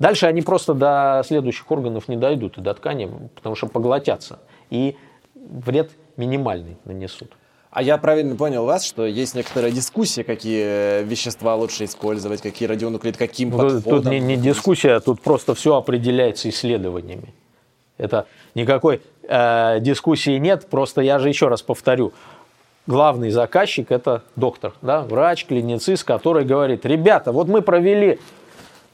Дальше 0.00 0.26
они 0.26 0.40
просто 0.40 0.72
до 0.72 1.22
следующих 1.24 1.70
органов 1.70 2.08
не 2.08 2.16
дойдут 2.16 2.56
и 2.56 2.62
до 2.62 2.72
ткани, 2.72 3.08
потому 3.34 3.54
что 3.54 3.66
поглотятся. 3.66 4.40
И 4.70 4.96
вред 5.34 5.90
минимальный 6.16 6.78
нанесут. 6.86 7.36
А 7.70 7.82
я 7.82 7.98
правильно 7.98 8.34
понял 8.34 8.64
вас, 8.64 8.84
что 8.84 9.04
есть 9.04 9.34
некоторая 9.34 9.70
дискуссия, 9.70 10.24
какие 10.24 11.04
вещества 11.04 11.54
лучше 11.54 11.84
использовать, 11.84 12.40
какие 12.40 12.66
радионуклиды, 12.66 13.16
каким 13.16 13.52
подходом? 13.52 13.82
Тут 13.82 14.04
не, 14.06 14.18
не 14.18 14.36
дискуссия, 14.36 14.98
тут 15.00 15.20
просто 15.20 15.54
все 15.54 15.76
определяется 15.76 16.48
исследованиями. 16.48 17.34
Это 17.98 18.26
никакой 18.54 19.02
э, 19.22 19.78
дискуссии 19.80 20.38
нет, 20.38 20.66
просто 20.68 21.02
я 21.02 21.18
же 21.18 21.28
еще 21.28 21.48
раз 21.48 21.60
повторю. 21.60 22.12
Главный 22.86 23.30
заказчик– 23.30 23.88
это 23.92 24.22
доктор, 24.34 24.72
да, 24.80 25.02
врач, 25.02 25.44
клиницист, 25.44 26.04
который 26.04 26.44
говорит, 26.46 26.86
ребята, 26.86 27.30
вот 27.30 27.46
мы 27.46 27.60
провели 27.60 28.18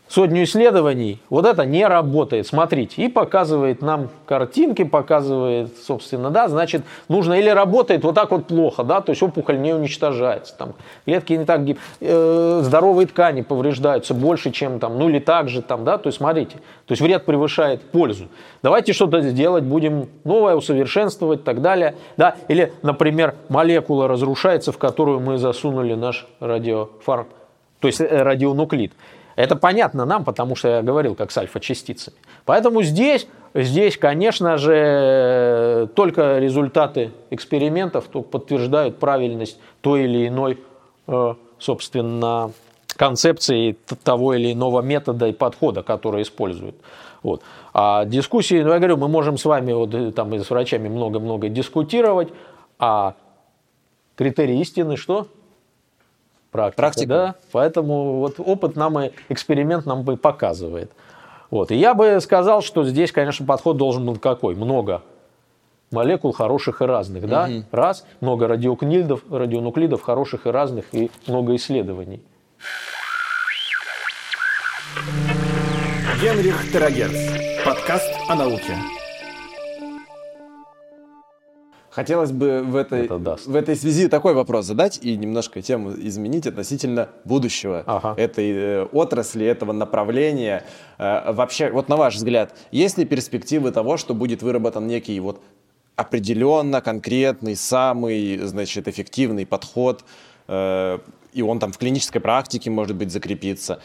сотню 0.09 0.45
исследований, 0.45 1.21
вот 1.31 1.47
это 1.47 1.65
не 1.65 1.87
работает, 1.87 2.47
смотрите, 2.47 3.03
и 3.03 3.09
показывает 3.09 3.83
нам 3.83 4.09
картинки, 4.25 4.85
показывает, 4.85 5.77
собственно, 5.79 6.31
да, 6.31 6.49
значит, 6.49 6.83
нужно 7.09 7.35
или 7.35 7.49
работает 7.49 8.05
вот 8.05 8.15
так 8.15 8.31
вот 8.31 8.47
плохо, 8.47 8.85
да, 8.85 9.01
то 9.01 9.11
есть 9.11 9.23
опухоль 9.23 9.61
не 9.61 9.75
уничтожается, 9.75 10.57
там, 10.57 10.75
клетки 11.05 11.33
не 11.33 11.45
так, 11.45 11.63
э, 12.01 12.61
здоровые 12.63 13.07
ткани 13.09 13.43
повреждаются 13.43 14.15
больше, 14.15 14.53
чем 14.53 14.79
там, 14.79 14.99
ну 14.99 15.09
или 15.09 15.19
так 15.19 15.49
же, 15.49 15.61
там, 15.61 15.85
да, 15.85 15.99
то 15.99 16.09
есть 16.09 16.19
смотрите, 16.19 16.57
то 16.87 16.93
есть 16.93 17.03
вред 17.03 17.25
превышает 17.25 17.83
пользу. 17.91 18.29
Давайте 18.63 18.93
что-то 18.93 19.21
сделать, 19.23 19.65
будем 19.65 20.09
новое 20.25 20.55
усовершенствовать 20.55 21.41
и 21.41 21.43
так 21.43 21.63
далее, 21.63 21.97
да, 22.17 22.37
или, 22.49 22.73
например, 22.83 23.35
молекула 23.49 24.07
разрушается, 24.07 24.71
в 24.71 24.79
которую 24.79 25.21
мы 25.21 25.39
засунули 25.39 25.95
наш 25.95 26.27
радиофарм, 26.39 27.27
то 27.81 27.89
есть 27.89 28.01
э, 28.01 28.23
радионуклид. 28.23 28.93
Это 29.37 29.55
понятно 29.55 30.07
нам, 30.07 30.25
потому 30.25 30.57
что 30.57 30.69
я 30.69 30.83
говорил, 30.83 31.15
как 31.15 31.31
с 31.31 31.37
альфа-частицами. 31.37 32.17
Поэтому 32.47 32.83
здесь, 32.83 33.29
здесь, 33.55 33.99
конечно 33.99 34.57
же, 34.57 35.89
только 35.95 36.39
результаты 36.39 37.13
экспериментов 37.31 38.07
подтверждают 38.07 38.99
правильность 38.99 39.59
той 39.83 40.05
или 40.05 40.27
иной, 40.27 40.59
э, 41.07 41.35
собственно, 41.59 42.53
концепции 42.97 43.77
того 44.03 44.35
или 44.35 44.55
иного 44.55 44.81
метода 44.81 45.29
и 45.29 45.33
подхода, 45.33 45.83
который 45.83 46.23
используют. 46.23 46.77
Вот. 47.23 47.43
А 47.75 48.07
дискуссии, 48.07 48.63
ну, 48.63 48.73
я 48.73 48.79
говорю, 48.79 48.97
мы 48.97 49.09
можем 49.09 49.37
с 49.37 49.45
вами 49.45 49.73
вот, 49.73 49.93
э, 49.93 50.13
там, 50.13 50.35
и 50.35 50.39
с 50.39 50.49
врачами 50.49 50.89
много-много 50.89 51.51
дискутировать, 51.51 52.29
а 52.79 53.15
критерий 54.17 54.61
истины 54.61 54.97
что? 54.97 55.29
Практика. 56.57 56.77
практика. 56.77 57.09
Да? 57.09 57.35
Поэтому 57.53 58.19
вот 58.19 58.35
опыт 58.39 58.77
нам 58.77 58.99
и 58.99 59.11
эксперимент 59.29 59.87
нам 59.87 60.03
бы 60.03 60.17
показывает. 60.17 60.91
Вот. 61.51 61.71
И 61.71 61.77
я 61.77 61.95
бы 61.95 62.19
сказал, 62.21 62.63
что 62.63 62.85
здесь, 62.85 63.13
конечно, 63.13 63.47
подход 63.47 63.77
должен 63.77 64.05
быть 64.05 64.21
какой? 64.21 64.55
Много 64.55 65.03
молекул 65.91 66.33
хороших 66.33 66.83
и 66.83 66.85
разных. 66.85 67.27
Да? 67.29 67.45
Угу. 67.45 67.65
Раз, 67.71 68.05
много 68.21 68.49
радионуклидов, 68.49 69.23
радионуклидов 69.31 70.03
хороших 70.03 70.47
и 70.47 70.51
разных, 70.51 70.87
и 70.93 71.11
много 71.27 71.55
исследований. 71.57 72.23
Генрих 76.21 76.73
Терагерц. 76.73 77.65
Подкаст 77.65 78.11
о 78.29 78.35
науке. 78.35 78.77
Хотелось 81.97 82.31
бы 82.31 82.61
в 82.63 82.77
этой, 82.77 83.09
в 83.09 83.57
этой 83.57 83.75
связи 83.75 84.09
такой 84.09 84.35
вопрос 84.35 84.67
задать 84.67 84.99
и 85.01 85.17
немножко 85.17 85.63
тему 85.63 85.95
изменить 85.97 86.47
относительно 86.47 87.09
будущего 87.25 87.85
ага. 87.87 88.13
этой 88.19 88.53
э, 88.53 88.85
отрасли, 88.93 89.47
этого 89.47 89.73
направления. 89.73 90.63
Э, 90.99 91.33
вообще, 91.33 91.71
вот 91.71 91.89
на 91.89 91.97
ваш 91.97 92.17
взгляд, 92.17 92.55
есть 92.71 92.99
ли 92.99 93.07
перспективы 93.07 93.73
того, 93.73 93.97
что 93.97 94.13
будет 94.13 94.43
выработан 94.43 94.87
некий 94.87 95.19
вот 95.21 95.41
определенно 95.95 96.83
конкретный, 96.83 97.57
самый, 97.57 98.41
значит, 98.41 98.89
эффективный 98.89 99.47
подход, 99.47 100.05
э, 100.49 100.99
и 101.33 101.41
он 101.41 101.59
там 101.59 101.73
в 101.73 101.79
клинической 101.79 102.21
практике, 102.21 102.69
может 102.69 102.95
быть, 102.95 103.11
закрепится? 103.11 103.81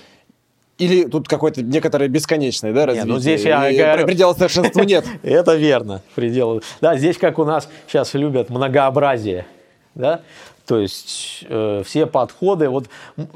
Или 0.78 1.06
тут 1.06 1.28
какой-то 1.28 1.62
некоторое 1.62 2.08
бесконечное, 2.08 2.74
да, 2.74 2.88
развитие? 2.88 3.06
Нет, 3.06 3.14
ну 3.14 3.20
здесь 3.20 3.44
я 3.44 3.72
говорю... 3.72 4.08
Предела 4.08 4.34
совершенства 4.34 4.82
нет. 4.82 5.06
Это 5.24 5.56
верно, 5.56 6.02
предела. 6.16 6.62
Да, 6.80 6.98
здесь 6.98 7.18
как 7.18 7.38
у 7.40 7.46
нас 7.46 7.70
сейчас 7.88 8.14
любят 8.14 8.50
многообразие, 8.50 9.46
да, 9.94 10.22
то 10.66 10.80
есть 10.80 11.46
э, 11.50 11.84
все 11.86 12.06
подходы, 12.06 12.70
вот 12.70 12.86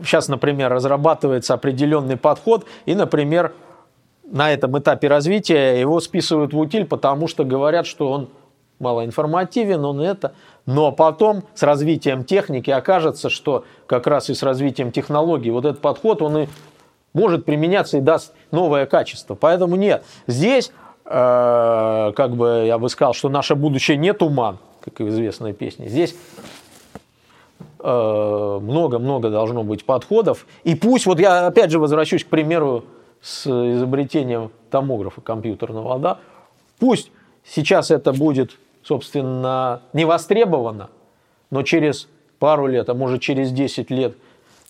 сейчас, 0.04 0.28
например, 0.28 0.71
разрабатывается 0.71 1.54
определенный 1.54 2.17
подход, 2.17 2.65
и, 2.86 2.95
например, 2.95 3.54
на 4.24 4.52
этом 4.52 4.78
этапе 4.80 5.08
развития 5.08 5.80
его 5.80 6.00
списывают 6.00 6.54
в 6.54 6.58
утиль, 6.58 6.86
потому 6.86 7.28
что 7.28 7.43
говорят, 7.43 7.86
что 7.86 8.10
он 8.10 8.30
малоинформативен, 8.80 9.84
он 9.86 10.02
это. 10.02 10.34
Но 10.65 10.91
потом 10.91 11.43
с 11.54 11.63
развитием 11.63 12.24
техники 12.24 12.71
окажется, 12.71 13.30
что 13.30 13.65
как 13.88 14.08
раз 14.08 14.30
и 14.30 14.34
с 14.34 14.41
развитием 14.41 14.91
технологий 14.91 15.52
вот 15.52 15.65
этот 15.65 15.82
подход, 15.82 16.21
он 16.21 16.38
и 16.38 16.48
может 17.15 17.45
применяться 17.45 17.97
и 17.97 18.01
даст 18.01 18.34
новое 18.51 18.86
качество. 18.86 19.34
Поэтому 19.34 19.75
нет. 19.78 20.04
Здесь, 20.28 20.71
э, 21.06 22.12
как 22.15 22.36
бы 22.36 22.65
я 22.67 22.78
бы 22.78 22.89
сказал, 22.89 23.13
что 23.13 23.30
наше 23.30 23.56
будущее 23.56 23.97
не 23.97 24.13
туман, 24.13 24.60
как 24.82 24.99
в 24.99 25.10
известной 25.10 25.54
песне. 25.54 25.88
Здесь 25.88 26.13
э, 27.80 28.60
много-много 28.62 29.30
должно 29.30 29.63
быть 29.63 29.86
подходов. 29.86 30.45
И 30.65 30.75
пусть, 30.75 31.06
вот 31.06 31.19
я 31.19 31.47
опять 31.47 31.71
же 31.71 31.80
возвращусь 31.80 32.25
к 32.25 32.28
примеру 32.28 32.84
с 33.21 33.47
изобретением 33.47 34.51
томографа 34.69 35.21
компьютерного, 35.21 35.97
да, 35.97 36.19
пусть 36.80 37.12
сейчас 37.45 37.89
это 37.89 38.12
будет, 38.12 38.51
собственно, 38.84 39.82
не 39.93 40.06
востребовано, 40.06 40.89
но 41.49 41.63
через 41.63 42.08
пару 42.39 42.67
лет, 42.67 42.89
а 42.89 42.93
может 42.93 43.21
через 43.21 43.51
10 43.51 43.89
лет 43.89 44.17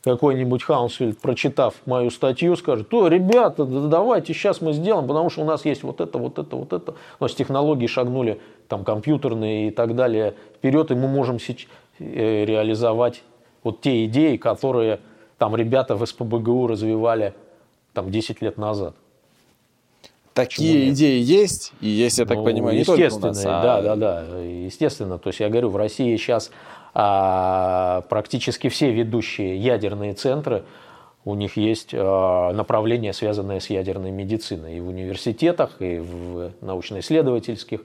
какой-нибудь 0.06 0.64
Хаунсфельд, 0.64 1.20
прочитав 1.20 1.74
мою 1.86 2.12
статью, 2.12 2.56
скажет, 2.56 2.88
то, 2.90 3.08
ребята, 3.08 3.66
давайте 3.66 4.34
сейчас 4.34 4.62
мы 4.62 4.72
сделаем, 4.72 5.08
потому 5.08 5.30
что 5.32 5.42
у 5.42 5.46
нас 5.46 5.66
есть 5.66 5.82
вот 5.84 6.00
это, 6.00 6.18
вот 6.20 6.38
это, 6.38 6.56
вот 6.56 6.72
это. 6.72 6.94
У 7.20 7.24
нас 7.24 7.34
технологии 7.34 7.88
шагнули, 7.88 8.40
там, 8.68 8.84
компьютерные 8.84 9.70
и 9.70 9.72
так 9.72 9.96
далее, 9.96 10.36
вперед, 10.58 10.92
и 10.92 10.96
мы 10.96 11.08
можем 11.08 11.38
э, 11.38 12.46
реализовать 12.46 13.24
вот 13.64 13.82
те 13.82 14.06
идеи, 14.06 14.38
которые 14.38 15.00
там 15.40 15.56
ребята 15.56 15.96
в 15.96 16.06
СПБГУ 16.06 16.68
развивали 16.68 17.34
там 17.94 18.12
10 18.12 18.42
лет 18.44 18.58
назад. 18.58 18.96
Такие 20.36 20.90
идеи 20.90 21.20
есть, 21.20 21.72
и 21.82 21.88
есть, 21.88 22.20
я 22.20 22.26
так 22.26 22.38
Ну, 22.38 22.44
понимаю, 22.44 22.78
не 22.78 22.84
только 22.84 23.02
у 23.02 23.06
естественно, 23.06 23.28
нас, 23.30 23.46
а- 23.46 23.62
да, 23.64 23.82
да, 23.82 23.96
да, 23.96 24.38
естественно. 24.44 25.18
То 25.18 25.30
есть 25.30 25.40
я 25.40 25.50
говорю, 25.50 25.70
в 25.70 25.78
России 25.78 26.16
сейчас 26.18 26.52
а, 26.98 28.02
практически 28.08 28.70
все 28.70 28.90
ведущие 28.90 29.58
ядерные 29.58 30.14
центры, 30.14 30.64
у 31.26 31.36
них 31.36 31.58
есть 31.58 31.90
а, 31.94 32.54
направление, 32.54 33.12
связанное 33.12 33.60
с 33.60 33.70
ядерной 33.70 34.12
медициной 34.12 34.78
и 34.78 34.80
в 34.80 34.88
университетах, 34.88 35.82
и 35.82 36.00
в 36.00 36.54
научно-исследовательских 36.62 37.82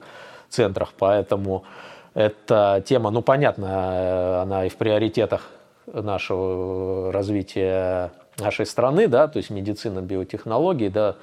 центрах. 0.47 0.93
Поэтому 0.97 1.65
эта 2.13 2.81
тема, 2.85 3.09
ну 3.11 3.21
понятно, 3.21 4.43
она 4.43 4.65
и 4.65 4.69
в 4.69 4.77
приоритетах 4.77 5.49
нашего 5.87 7.11
развития 7.11 8.13
нашей 8.39 8.65
страны, 8.65 9.09
да, 9.09 9.27
то 9.27 9.37
есть 9.37 9.49
медицина, 9.49 9.99
биотехнологии, 9.99 10.87
да, 10.87 11.17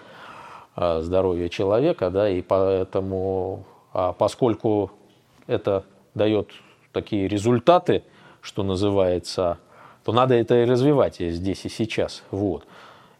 а, 0.76 1.00
здоровья 1.00 1.48
человека, 1.48 2.10
да, 2.10 2.28
и 2.28 2.42
поэтому, 2.42 3.64
а 3.94 4.12
поскольку 4.12 4.90
это 5.46 5.84
дает 6.14 6.50
такие 7.00 7.28
результаты, 7.28 8.02
что 8.40 8.62
называется, 8.62 9.58
то 10.04 10.12
надо 10.12 10.34
это 10.34 10.62
и 10.62 10.64
развивать 10.64 11.16
здесь 11.18 11.64
и 11.64 11.68
сейчас, 11.68 12.22
вот. 12.30 12.64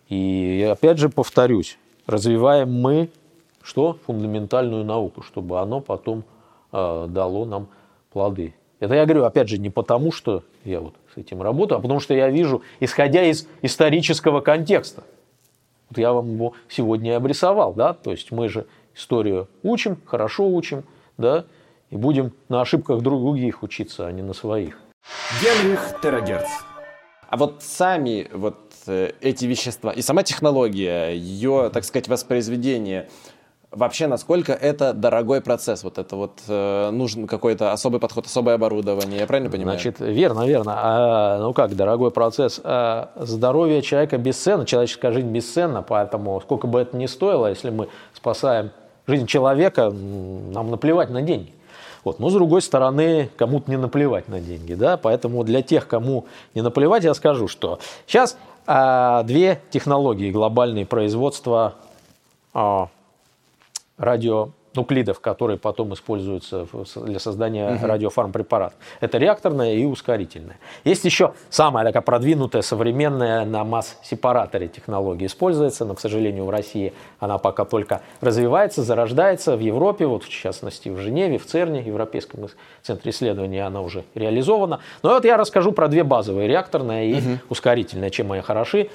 И 0.08 0.66
опять 0.70 0.98
же 0.98 1.08
повторюсь, 1.08 1.78
развиваем 2.06 2.72
мы 2.72 3.10
что? 3.62 3.98
Фундаментальную 4.06 4.82
науку, 4.82 5.22
чтобы 5.22 5.60
оно 5.60 5.80
потом 5.80 6.24
э, 6.72 7.06
дало 7.10 7.44
нам 7.44 7.68
плоды. 8.10 8.54
Это 8.80 8.94
я 8.94 9.04
говорю, 9.04 9.24
опять 9.24 9.48
же, 9.48 9.58
не 9.58 9.68
потому, 9.68 10.10
что 10.10 10.42
я 10.64 10.80
вот 10.80 10.94
с 11.14 11.18
этим 11.18 11.42
работаю, 11.42 11.78
а 11.78 11.82
потому 11.82 12.00
что 12.00 12.14
я 12.14 12.30
вижу, 12.30 12.62
исходя 12.80 13.22
из 13.24 13.46
исторического 13.60 14.40
контекста. 14.40 15.04
Вот 15.90 15.98
я 15.98 16.14
вам 16.14 16.32
его 16.32 16.54
сегодня 16.68 17.10
и 17.10 17.14
обрисовал, 17.14 17.74
да, 17.74 17.92
то 17.92 18.10
есть 18.10 18.32
мы 18.32 18.48
же 18.48 18.66
историю 18.94 19.48
учим, 19.62 19.98
хорошо 20.06 20.48
учим, 20.48 20.84
да, 21.18 21.44
и 21.90 21.96
будем 21.96 22.32
на 22.48 22.60
ошибках 22.60 23.00
других 23.02 23.62
учиться, 23.62 24.06
а 24.06 24.12
не 24.12 24.22
на 24.22 24.34
своих. 24.34 24.78
Генрих 25.40 26.00
Терагерц. 26.02 26.48
А 27.28 27.36
вот 27.36 27.62
сами 27.62 28.28
вот 28.32 28.56
э, 28.86 29.12
эти 29.20 29.44
вещества 29.44 29.92
и 29.92 30.00
сама 30.00 30.22
технология, 30.22 31.10
ее, 31.10 31.70
так 31.72 31.84
сказать, 31.84 32.08
воспроизведение, 32.08 33.08
вообще 33.70 34.06
насколько 34.06 34.52
это 34.52 34.94
дорогой 34.94 35.42
процесс? 35.42 35.84
Вот 35.84 35.98
это 35.98 36.16
вот 36.16 36.40
э, 36.48 36.90
нужен 36.90 37.26
какой-то 37.26 37.72
особый 37.72 38.00
подход, 38.00 38.24
особое 38.24 38.54
оборудование, 38.54 39.20
я 39.20 39.26
правильно 39.26 39.50
понимаю? 39.50 39.78
Значит, 39.78 40.00
верно, 40.00 40.46
верно. 40.46 40.74
А, 40.76 41.38
ну 41.38 41.52
как, 41.52 41.76
дорогой 41.76 42.10
процесс. 42.10 42.60
А, 42.64 43.10
здоровье 43.16 43.82
человека 43.82 44.16
бесценно, 44.16 44.64
человеческая 44.64 45.12
жизнь 45.12 45.28
бесценна, 45.28 45.82
поэтому 45.82 46.40
сколько 46.40 46.66
бы 46.66 46.80
это 46.80 46.96
ни 46.96 47.06
стоило, 47.06 47.48
если 47.48 47.68
мы 47.68 47.88
спасаем 48.14 48.70
жизнь 49.06 49.26
человека, 49.26 49.90
нам 49.90 50.70
наплевать 50.70 51.10
на 51.10 51.20
деньги. 51.20 51.52
Вот. 52.04 52.18
Но 52.18 52.30
с 52.30 52.34
другой 52.34 52.62
стороны, 52.62 53.30
кому-то 53.36 53.70
не 53.70 53.76
наплевать 53.76 54.28
на 54.28 54.40
деньги. 54.40 54.74
Да? 54.74 54.96
Поэтому 54.96 55.44
для 55.44 55.62
тех, 55.62 55.86
кому 55.86 56.26
не 56.54 56.62
наплевать, 56.62 57.04
я 57.04 57.14
скажу, 57.14 57.48
что 57.48 57.78
сейчас 58.06 58.36
а, 58.66 59.22
две 59.22 59.60
технологии 59.70 60.30
глобальные 60.30 60.86
производства 60.86 61.74
а, 62.52 62.88
радионуклидов, 64.78 65.20
которые 65.20 65.58
потом 65.58 65.94
используются 65.94 66.66
для 66.96 67.18
создания 67.18 67.78
радиофармпрепаратов. 67.82 68.78
Это 69.00 69.18
реакторная 69.18 69.74
и 69.74 69.84
ускорительная. 69.84 70.58
Есть 70.84 71.04
еще 71.04 71.32
самая 71.50 71.84
такая 71.84 72.02
продвинутая, 72.02 72.62
современная 72.62 73.44
на 73.44 73.64
масс-сепараторе 73.64 74.68
технология 74.68 75.26
используется, 75.26 75.84
но, 75.84 75.94
к 75.94 76.00
сожалению, 76.00 76.44
в 76.44 76.50
России 76.50 76.92
она 77.18 77.38
пока 77.38 77.64
только 77.64 78.00
развивается, 78.20 78.82
зарождается. 78.82 79.56
В 79.56 79.60
Европе, 79.60 80.06
вот 80.06 80.24
в 80.24 80.28
частности 80.28 80.88
в 80.88 80.98
Женеве, 80.98 81.38
в 81.38 81.46
ЦЕРНе, 81.46 81.82
Европейском 81.82 82.48
центре 82.82 83.10
исследований, 83.10 83.58
она 83.58 83.80
уже 83.80 84.04
реализована. 84.14 84.80
Но 85.02 85.10
вот 85.10 85.24
я 85.24 85.36
расскажу 85.36 85.72
про 85.72 85.88
две 85.88 86.04
базовые, 86.04 86.48
реакторная 86.48 87.04
и 87.04 87.20
ускорительная, 87.48 88.10
чем 88.10 88.32
они 88.32 88.42
хороши. 88.42 88.90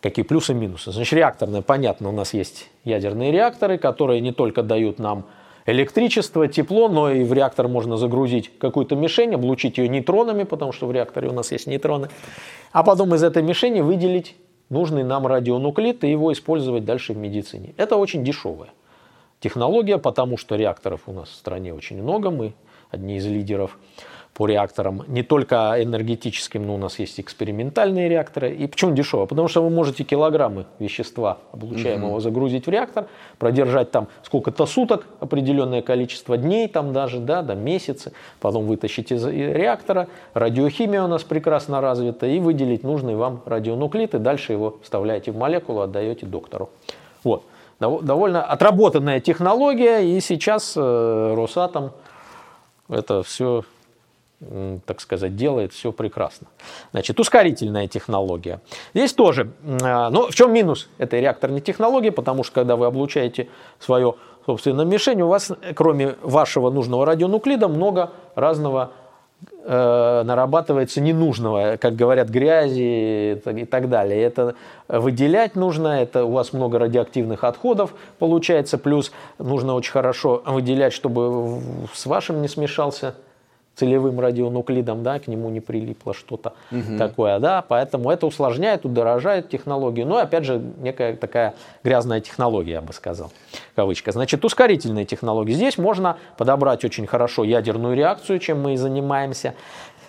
Какие 0.00 0.24
плюсы 0.24 0.52
и 0.52 0.54
минусы? 0.54 0.92
Значит, 0.92 1.14
реакторная, 1.14 1.62
понятно, 1.62 2.08
у 2.08 2.12
нас 2.12 2.32
есть 2.32 2.68
ядерные 2.84 3.32
реакторы, 3.32 3.78
которые 3.78 4.20
не 4.20 4.32
только 4.32 4.62
дают 4.62 4.98
нам 4.98 5.26
электричество, 5.66 6.46
тепло, 6.48 6.88
но 6.88 7.10
и 7.10 7.24
в 7.24 7.32
реактор 7.32 7.68
можно 7.68 7.96
загрузить 7.96 8.56
какую-то 8.58 8.94
мишень, 8.94 9.34
облучить 9.34 9.76
ее 9.76 9.88
нейтронами, 9.88 10.44
потому 10.44 10.72
что 10.72 10.86
в 10.86 10.92
реакторе 10.92 11.28
у 11.28 11.32
нас 11.32 11.52
есть 11.52 11.66
нейтроны, 11.66 12.08
а 12.72 12.82
потом 12.84 13.14
из 13.14 13.22
этой 13.22 13.42
мишени 13.42 13.80
выделить 13.80 14.36
нужный 14.70 15.02
нам 15.02 15.26
радионуклид 15.26 16.04
и 16.04 16.10
его 16.10 16.32
использовать 16.32 16.84
дальше 16.84 17.12
в 17.12 17.16
медицине. 17.16 17.74
Это 17.76 17.96
очень 17.96 18.24
дешевая 18.24 18.70
технология, 19.40 19.98
потому 19.98 20.36
что 20.36 20.56
реакторов 20.56 21.02
у 21.06 21.12
нас 21.12 21.28
в 21.28 21.34
стране 21.34 21.74
очень 21.74 22.02
много, 22.02 22.30
мы 22.30 22.54
одни 22.90 23.16
из 23.16 23.26
лидеров 23.26 23.78
по 24.38 24.46
реакторам, 24.46 25.02
не 25.08 25.24
только 25.24 25.74
энергетическим, 25.82 26.64
но 26.64 26.76
у 26.76 26.78
нас 26.78 27.00
есть 27.00 27.18
экспериментальные 27.18 28.08
реакторы. 28.08 28.54
И 28.54 28.68
почему 28.68 28.94
дешево? 28.94 29.26
Потому 29.26 29.48
что 29.48 29.64
вы 29.64 29.68
можете 29.68 30.04
килограммы 30.04 30.66
вещества 30.78 31.38
облучаемого 31.50 32.20
загрузить 32.20 32.66
в 32.68 32.70
реактор, 32.70 33.08
продержать 33.40 33.90
там 33.90 34.06
сколько-то 34.22 34.64
суток, 34.66 35.06
определенное 35.18 35.82
количество 35.82 36.38
дней 36.38 36.68
там 36.68 36.92
даже, 36.92 37.18
да, 37.18 37.42
до 37.42 37.56
месяца, 37.56 38.12
потом 38.38 38.66
вытащить 38.66 39.10
из 39.10 39.26
реактора, 39.26 40.06
радиохимия 40.34 41.02
у 41.02 41.08
нас 41.08 41.24
прекрасно 41.24 41.80
развита, 41.80 42.26
и 42.28 42.38
выделить 42.38 42.84
нужный 42.84 43.16
вам 43.16 43.42
радионуклид, 43.44 44.14
и 44.14 44.18
дальше 44.18 44.52
его 44.52 44.78
вставляете 44.84 45.32
в 45.32 45.36
молекулу, 45.36 45.80
отдаете 45.80 46.26
доктору. 46.26 46.70
Вот. 47.24 47.42
Дов- 47.80 48.02
Довольно 48.04 48.44
отработанная 48.44 49.18
технология, 49.18 49.98
и 49.98 50.20
сейчас 50.20 50.74
э, 50.76 51.34
Росатом 51.34 51.90
это 52.88 53.24
все, 53.24 53.64
так 54.86 55.00
сказать, 55.00 55.34
делает 55.34 55.72
все 55.72 55.90
прекрасно. 55.90 56.46
Значит, 56.92 57.18
ускорительная 57.18 57.88
технология. 57.88 58.60
Здесь 58.94 59.12
тоже, 59.12 59.50
а, 59.82 60.10
ну, 60.10 60.28
в 60.28 60.34
чем 60.34 60.52
минус 60.52 60.88
этой 60.98 61.20
реакторной 61.20 61.60
технологии? 61.60 62.10
Потому 62.10 62.44
что, 62.44 62.54
когда 62.54 62.76
вы 62.76 62.86
облучаете 62.86 63.48
свое 63.80 64.14
собственно 64.46 64.82
мишень, 64.82 65.20
у 65.22 65.28
вас, 65.28 65.50
кроме 65.74 66.14
вашего 66.22 66.70
нужного 66.70 67.04
радионуклида, 67.04 67.68
много 67.68 68.12
разного 68.34 68.92
э, 69.64 70.22
нарабатывается 70.24 71.00
ненужного, 71.00 71.76
как 71.76 71.96
говорят, 71.96 72.28
грязи 72.28 73.40
и 73.44 73.64
так- 73.66 73.90
далее. 73.90 74.22
Это 74.22 74.54
выделять 74.88 75.54
нужно, 75.54 76.00
это 76.00 76.24
у 76.24 76.30
вас 76.30 76.52
много 76.52 76.78
радиоактивных 76.78 77.44
отходов 77.44 77.92
получается, 78.18 78.78
плюс 78.78 79.12
нужно 79.38 79.74
очень 79.74 79.92
хорошо 79.92 80.42
выделять, 80.46 80.92
чтобы 80.92 81.60
с 81.92 82.06
вашим 82.06 82.40
не 82.40 82.48
смешался 82.48 83.14
целевым 83.78 84.18
радионуклидом, 84.20 85.02
да, 85.02 85.18
к 85.18 85.28
нему 85.28 85.48
не 85.50 85.60
прилипло 85.60 86.12
что-то 86.12 86.54
такое, 86.98 87.38
да, 87.38 87.62
поэтому 87.66 88.10
это 88.10 88.26
усложняет, 88.26 88.84
удорожает 88.84 89.48
технологию, 89.48 90.06
но 90.06 90.18
опять 90.18 90.44
же 90.44 90.60
некая 90.78 91.16
такая 91.16 91.54
грязная 91.84 92.20
технология, 92.20 92.72
я 92.72 92.80
бы 92.80 92.92
сказал, 92.92 93.30
кавычка. 93.76 94.12
Значит, 94.12 94.44
ускорительные 94.44 95.04
технологии. 95.04 95.52
Здесь 95.52 95.78
можно 95.78 96.16
подобрать 96.36 96.84
очень 96.84 97.06
хорошо 97.06 97.44
ядерную 97.44 97.94
реакцию, 97.94 98.38
чем 98.38 98.62
мы 98.62 98.74
и 98.74 98.76
занимаемся, 98.76 99.54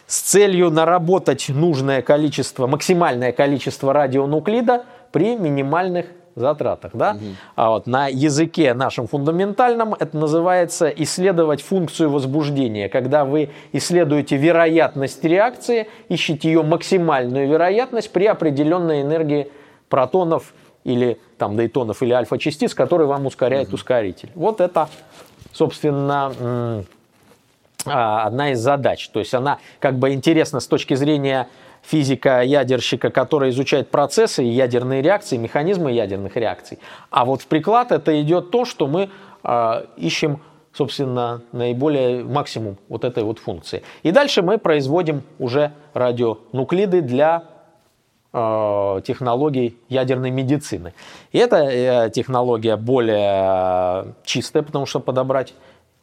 с 0.08 0.22
целью 0.22 0.72
наработать 0.72 1.50
нужное 1.50 2.02
количество, 2.02 2.66
максимальное 2.66 3.32
количество 3.32 3.94
радионуклида 3.94 4.86
при 5.12 5.36
минимальных 5.36 6.08
затратах. 6.36 6.92
Да? 6.94 7.18
А 7.56 7.70
вот 7.70 7.88
на 7.88 8.08
языке 8.08 8.74
нашем 8.74 9.08
фундаментальном 9.08 9.94
это 9.94 10.18
называется 10.18 10.88
исследовать 10.90 11.62
функцию 11.62 12.10
возбуждения. 12.10 12.90
Когда 12.90 13.26
вы 13.26 13.50
исследуете 13.72 14.38
вероятность 14.38 15.24
реакции, 15.24 15.88
ищете 16.08 16.50
ее 16.50 16.64
максимальную 16.64 17.48
вероятность 17.48 18.12
при 18.12 18.26
определенной 18.26 19.02
энергии 19.02 19.52
протонов 19.90 20.54
или 20.84 21.20
там 21.38 21.58
дейтонов 21.58 22.02
или 22.02 22.14
альфа-частиц, 22.14 22.74
которые 22.74 23.08
вам 23.08 23.26
ускоряет 23.26 23.74
ускоритель. 23.74 24.32
Вот 24.36 24.62
это, 24.62 24.90
собственно, 25.52 26.84
а, 27.86 28.26
одна 28.26 28.52
из 28.52 28.60
задач. 28.60 29.08
То 29.10 29.20
есть 29.20 29.34
она 29.34 29.60
как 29.80 29.98
бы 29.98 30.12
интересна 30.14 30.60
с 30.60 30.68
точки 30.68 30.96
зрения 30.96 31.48
физика-ядерщика, 31.82 33.10
который 33.10 33.50
изучает 33.50 33.90
процессы 33.90 34.42
ядерные 34.44 35.02
реакции, 35.02 35.38
механизмы 35.38 35.92
ядерных 35.92 36.36
реакций. 36.36 36.80
А 37.10 37.26
вот 37.26 37.42
в 37.42 37.48
приклад 37.48 37.92
это 37.92 38.22
идет 38.22 38.52
то, 38.52 38.66
что 38.66 38.88
мы 38.88 39.10
а, 39.44 39.86
ищем, 39.98 40.42
собственно, 40.74 41.42
наиболее 41.52 42.24
максимум 42.24 42.78
вот 42.90 43.04
этой 43.04 43.24
вот 43.24 43.40
функции. 43.40 43.84
И 44.04 44.12
дальше 44.12 44.42
мы 44.42 44.58
производим 44.58 45.24
уже 45.40 45.72
радионуклиды 45.94 47.02
для 47.02 47.44
э, 48.34 49.02
технологий 49.06 49.78
ядерной 49.90 50.30
медицины. 50.32 50.94
И 51.32 51.38
эта 51.38 51.58
э, 51.58 52.10
технология 52.12 52.76
более 52.76 54.14
чистая, 54.24 54.64
потому 54.64 54.86
что 54.86 55.00
подобрать 55.00 55.54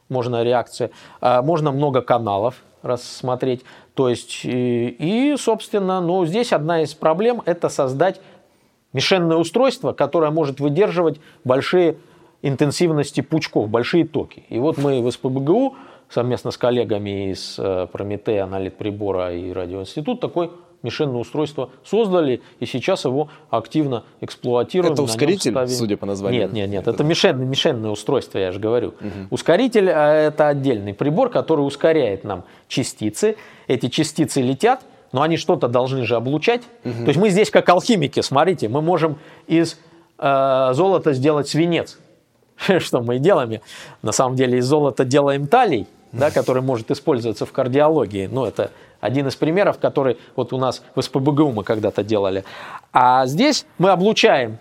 можно 0.09 0.43
реакция, 0.43 0.91
а, 1.21 1.43
можно 1.43 1.73
много 1.73 2.03
каналов 2.03 2.63
рассмотреть. 2.83 3.63
То 3.95 4.09
есть, 4.09 4.41
и, 4.45 5.35
собственно, 5.39 6.01
ну, 6.01 6.25
здесь 6.27 6.53
одна 6.53 6.83
из 6.83 6.95
проблем– 6.95 7.43
это 7.47 7.69
создать 7.69 8.21
мишенное 8.93 9.37
устройство, 9.37 9.93
которое 9.93 10.31
может 10.31 10.61
выдерживать 10.61 11.21
большие 11.45 11.97
интенсивности 12.43 13.21
пучков, 13.21 13.69
большие 13.69 14.07
токи. 14.07 14.45
И 14.49 14.59
вот 14.59 14.79
мы 14.79 15.03
в 15.03 15.11
СПБГУ 15.11 15.77
совместно 16.09 16.51
с 16.51 16.57
коллегами 16.57 17.33
из 17.33 17.57
э, 17.59 17.89
Прометея, 17.91 18.45
аналитприбора 18.45 19.35
и 19.35 19.53
радиоинститут 19.53 20.21
такой 20.21 20.51
мишенное 20.83 21.21
устройство 21.21 21.71
создали, 21.85 22.43
и 22.61 22.67
сейчас 22.67 23.05
его 23.05 23.29
активно 23.51 24.05
эксплуатируем. 24.21 24.93
Это 24.93 25.03
ускоритель, 25.03 25.53
ставим... 25.53 25.69
судя 25.69 25.97
по 25.97 26.07
названию? 26.07 26.43
Нет, 26.43 26.53
нет, 26.53 26.71
нет, 26.71 26.89
это 26.89 27.05
мишенное, 27.05 27.47
мишенное 27.47 27.91
устройство, 27.91 28.39
я 28.39 28.53
же 28.53 28.59
говорю. 28.59 28.89
Угу. 28.89 29.29
Ускоритель 29.31 29.91
а,– 29.91 30.13
это 30.29 30.49
отдельный 30.49 30.95
прибор, 30.95 31.31
который 31.31 31.61
ускоряет 31.63 32.25
нам 32.25 32.45
частицы. 32.69 33.37
Эти 33.67 33.89
частицы 33.89 34.41
летят, 34.41 34.85
но 35.13 35.23
они 35.23 35.37
что-то 35.37 35.69
должны 35.69 36.05
же 36.05 36.17
облучать. 36.17 36.63
Угу. 36.85 36.93
То 36.93 37.07
есть 37.09 37.19
мы 37.19 37.31
здесь 37.31 37.51
как 37.51 37.69
алхимики, 37.69 38.21
смотрите, 38.21 38.69
мы 38.69 38.83
можем 38.83 39.19
из 39.47 39.79
э, 40.19 40.71
золота 40.73 41.13
сделать 41.13 41.49
свинец. 41.49 41.99
Что 42.79 43.01
мы 43.01 43.17
и 43.17 43.19
делаем. 43.19 43.61
На 44.03 44.13
самом 44.13 44.37
деле 44.37 44.59
из 44.59 44.67
золота 44.67 45.05
делаем 45.05 45.47
талий, 45.47 45.87
да, 46.17 46.31
который 46.31 46.63
может 46.63 46.91
использоваться 46.91 47.47
в 47.47 47.53
кардиологии. 47.53 48.27
Ну, 48.27 48.45
это 48.45 48.71
один 49.01 49.27
из 49.29 49.37
примеров, 49.37 49.79
который 49.79 50.19
вот 50.35 50.53
у 50.53 50.59
нас 50.59 50.83
в 50.95 51.03
СПБГУ 51.03 51.53
мы 51.53 51.65
когда-то 51.65 52.03
делали. 52.03 52.45
А 52.93 53.27
здесь 53.27 53.67
мы 53.79 53.91
облучаем 53.91 54.59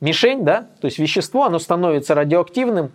мишень, 0.00 0.44
да, 0.44 0.66
то 0.80 0.86
есть 0.86 0.98
вещество, 0.98 1.44
оно 1.44 1.58
становится 1.58 2.14
радиоактивным. 2.14 2.92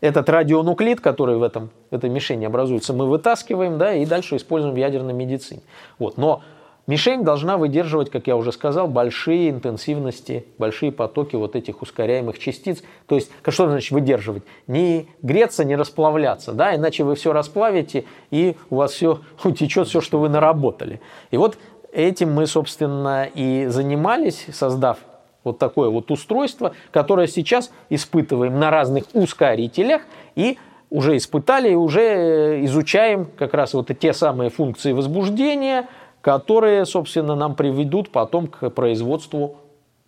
Этот 0.00 0.30
радионуклид, 0.30 1.00
который 1.02 1.36
в, 1.36 1.42
этом, 1.42 1.70
в 1.90 1.94
этой 1.94 2.08
мишени 2.08 2.46
образуется, 2.46 2.94
мы 2.94 3.06
вытаскиваем, 3.06 3.76
да, 3.76 3.94
и 3.94 4.06
дальше 4.06 4.36
используем 4.36 4.74
в 4.74 4.78
ядерной 4.78 5.12
медицине. 5.12 5.60
Вот. 5.98 6.16
Но 6.16 6.42
Мишень 6.90 7.22
должна 7.22 7.56
выдерживать, 7.56 8.10
как 8.10 8.26
я 8.26 8.36
уже 8.36 8.50
сказал, 8.50 8.88
большие 8.88 9.50
интенсивности, 9.50 10.44
большие 10.58 10.90
потоки 10.90 11.36
вот 11.36 11.54
этих 11.54 11.82
ускоряемых 11.82 12.36
частиц. 12.36 12.82
То 13.06 13.14
есть, 13.14 13.30
что 13.46 13.68
значит 13.68 13.92
выдерживать? 13.92 14.42
Не 14.66 15.06
греться, 15.22 15.64
не 15.64 15.76
расплавляться, 15.76 16.50
да, 16.50 16.74
иначе 16.74 17.04
вы 17.04 17.14
все 17.14 17.32
расплавите, 17.32 18.06
и 18.32 18.56
у 18.70 18.74
вас 18.74 18.90
все 18.90 19.20
утечет, 19.44 19.86
все, 19.86 20.00
что 20.00 20.18
вы 20.18 20.28
наработали. 20.28 21.00
И 21.30 21.36
вот 21.36 21.58
этим 21.92 22.32
мы, 22.32 22.48
собственно, 22.48 23.28
и 23.32 23.66
занимались, 23.68 24.46
создав 24.52 24.98
вот 25.44 25.60
такое 25.60 25.90
вот 25.90 26.10
устройство, 26.10 26.72
которое 26.90 27.28
сейчас 27.28 27.70
испытываем 27.88 28.58
на 28.58 28.72
разных 28.72 29.04
ускорителях 29.12 30.02
и 30.34 30.58
уже 30.90 31.16
испытали 31.16 31.70
и 31.70 31.76
уже 31.76 32.64
изучаем 32.64 33.28
как 33.38 33.54
раз 33.54 33.74
вот 33.74 33.96
те 33.96 34.12
самые 34.12 34.50
функции 34.50 34.90
возбуждения– 34.90 35.86
которые, 36.20 36.84
собственно, 36.86 37.34
нам 37.34 37.54
приведут 37.54 38.10
потом 38.10 38.46
к 38.46 38.70
производству 38.70 39.56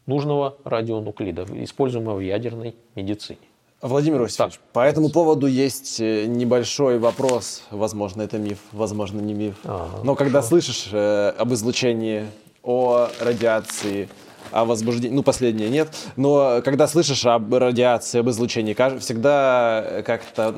нужного 0.07 0.57
радионуклида, 0.65 1.47
используемого 1.65 2.17
в 2.17 2.21
ядерной 2.21 2.75
медицине. 2.95 3.39
Владимир 3.81 4.21
Васильевич, 4.21 4.55
так. 4.55 4.63
по 4.73 4.81
этому 4.81 5.11
поводу 5.11 5.49
есть 5.49 5.99
э, 6.01 6.27
небольшой 6.27 7.01
вопрос, 7.01 7.65
возможно, 7.73 8.23
это 8.23 8.39
миф, 8.39 8.59
возможно, 8.71 9.21
не 9.21 9.35
миф. 9.35 9.57
Ага, 9.65 10.05
Но 10.05 10.15
когда 10.15 10.41
что? 10.41 10.51
слышишь 10.51 10.89
э, 10.93 11.31
об 11.37 11.53
излучении, 11.53 12.27
о 12.63 13.09
радиации, 13.21 14.09
о 14.53 14.65
возбуждении, 14.65 15.15
ну, 15.15 15.23
последнее 15.23 15.69
нет, 15.69 15.89
но 16.17 16.61
когда 16.65 16.87
слышишь 16.87 17.25
об 17.27 17.55
радиации, 17.55 18.21
об 18.21 18.29
излучении, 18.31 18.75
всегда 18.99 20.03
как-то 20.05 20.55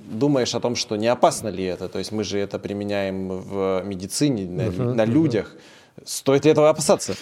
думаешь 0.00 0.54
о 0.54 0.60
том, 0.60 0.76
что 0.76 0.96
не 0.96 1.08
опасно 1.08 1.48
ли 1.48 1.64
это, 1.64 1.88
то 1.88 1.98
есть 1.98 2.12
мы 2.12 2.24
же 2.24 2.38
это 2.38 2.58
применяем 2.58 3.28
в 3.28 3.82
медицине, 3.84 4.44
на, 4.44 4.62
uh-huh, 4.62 4.94
на 4.94 5.04
людях. 5.04 5.54
Uh-huh. 5.54 6.02
Стоит 6.04 6.44
ли 6.44 6.50
этого 6.50 6.70
опасаться? 6.70 7.14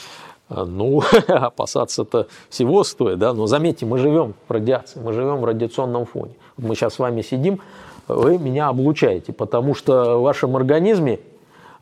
А, 0.49 0.65
ну, 0.65 1.03
опасаться-то 1.29 2.29
всего 2.49 2.85
стоит, 2.85 3.19
да, 3.19 3.33
но 3.33 3.47
заметьте, 3.47 3.87
мы 3.87 3.99
живем 3.99 4.35
в 4.49 4.53
радиации, 4.53 5.01
мы 5.01 5.13
живем 5.13 5.39
в 5.39 5.45
радиационном 5.45 6.07
фоне. 6.07 6.35
Мы 6.57 6.75
сейчас 6.75 6.95
с 6.95 6.99
вами 6.99 7.23
сидим, 7.23 7.61
вы 8.07 8.39
меня 8.39 8.69
облучаете, 8.69 9.33
потому 9.33 9.75
что 9.75 10.19
в 10.19 10.23
вашем 10.23 10.55
организме 10.57 11.19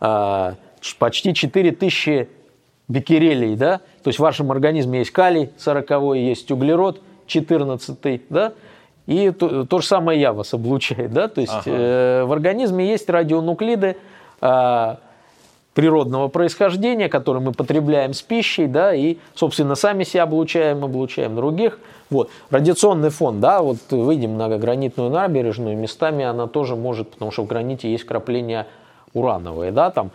а, 0.01 0.55
почти 0.99 1.35
4000 1.35 2.29
беккерелей, 2.89 3.57
да, 3.57 3.79
то 4.03 4.09
есть 4.09 4.19
в 4.19 4.23
вашем 4.23 4.51
организме 4.53 5.01
есть 5.01 5.11
калий 5.11 5.51
40 5.59 6.17
есть 6.17 6.51
углерод 6.51 7.01
14 7.27 8.23
да, 8.29 8.53
и 9.07 9.31
то, 9.31 9.65
то 9.65 9.81
же 9.81 9.87
самое 9.87 10.21
я 10.21 10.33
вас 10.33 10.53
облучает, 10.55 11.13
да, 11.13 11.29
то 11.29 11.41
есть 11.41 11.53
ага. 11.53 11.71
э, 11.71 12.25
в 12.25 12.33
организме 12.33 12.89
есть 12.89 13.09
радионуклиды 13.09 13.97
э, 14.41 14.97
природного 15.75 16.29
происхождения, 16.29 17.09
которые 17.09 17.43
мы 17.43 17.53
потребляем 17.53 18.15
с 18.15 18.23
пищей, 18.23 18.67
да, 18.67 18.95
и, 18.95 19.19
собственно, 19.35 19.75
сами 19.75 20.05
себя 20.05 20.23
облучаем, 20.23 20.85
облучаем 20.85 21.35
других. 21.35 21.79
Вот. 22.11 22.31
Радиационный 22.51 23.11
фон, 23.11 23.41
да, 23.41 23.61
вот 23.61 23.79
выйдем 23.91 24.39
на 24.39 24.57
гранитную 24.57 25.11
набережную, 25.11 25.77
местами 25.77 26.25
она 26.25 26.47
тоже 26.47 26.77
может, 26.77 27.11
потому 27.11 27.33
что 27.33 27.43
в 27.43 27.47
граните 27.47 27.91
есть 27.91 28.05
крапления 28.05 28.67
урановые, 29.15 29.73
да, 29.73 29.91
там 29.91 30.11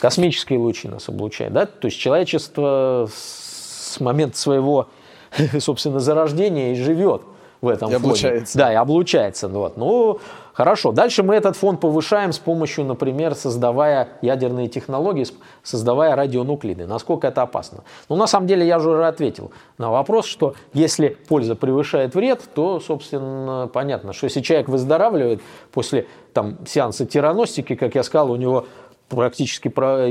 космические 0.00 0.58
лучи 0.58 0.88
нас 0.88 1.08
облучают, 1.08 1.54
да, 1.54 1.66
то 1.66 1.86
есть 1.86 1.98
человечество 1.98 3.08
с 3.12 3.98
момента 4.00 4.38
своего, 4.38 4.88
собственно, 5.58 6.00
зарождения 6.00 6.72
и 6.72 6.74
живет 6.74 7.22
в 7.60 7.68
этом 7.68 7.88
и 7.88 7.92
фоне. 7.92 8.04
облучается. 8.04 8.58
Да, 8.58 8.72
и 8.72 8.76
облучается. 8.76 9.48
Вот. 9.48 9.76
Ну, 9.76 10.20
хорошо. 10.52 10.92
Дальше 10.92 11.22
мы 11.22 11.34
этот 11.34 11.56
фон 11.56 11.78
повышаем 11.78 12.32
с 12.32 12.38
помощью, 12.38 12.84
например, 12.84 13.34
создавая 13.34 14.08
ядерные 14.22 14.68
технологии, 14.68 15.26
создавая 15.62 16.14
радионуклиды. 16.16 16.86
Насколько 16.86 17.28
это 17.28 17.42
опасно? 17.42 17.84
Ну, 18.08 18.16
на 18.16 18.26
самом 18.26 18.46
деле, 18.46 18.66
я 18.66 18.78
уже 18.78 19.06
ответил 19.06 19.50
на 19.78 19.90
вопрос, 19.90 20.26
что 20.26 20.54
если 20.72 21.08
польза 21.28 21.54
превышает 21.54 22.14
вред, 22.14 22.42
то, 22.54 22.80
собственно, 22.80 23.68
понятно, 23.72 24.12
что 24.12 24.24
если 24.26 24.40
человек 24.40 24.68
выздоравливает 24.68 25.40
после 25.72 26.06
там, 26.32 26.58
сеанса 26.66 27.06
тираностики, 27.06 27.74
как 27.74 27.94
я 27.94 28.02
сказал, 28.02 28.30
у 28.30 28.36
него 28.36 28.66
практически 29.08 29.68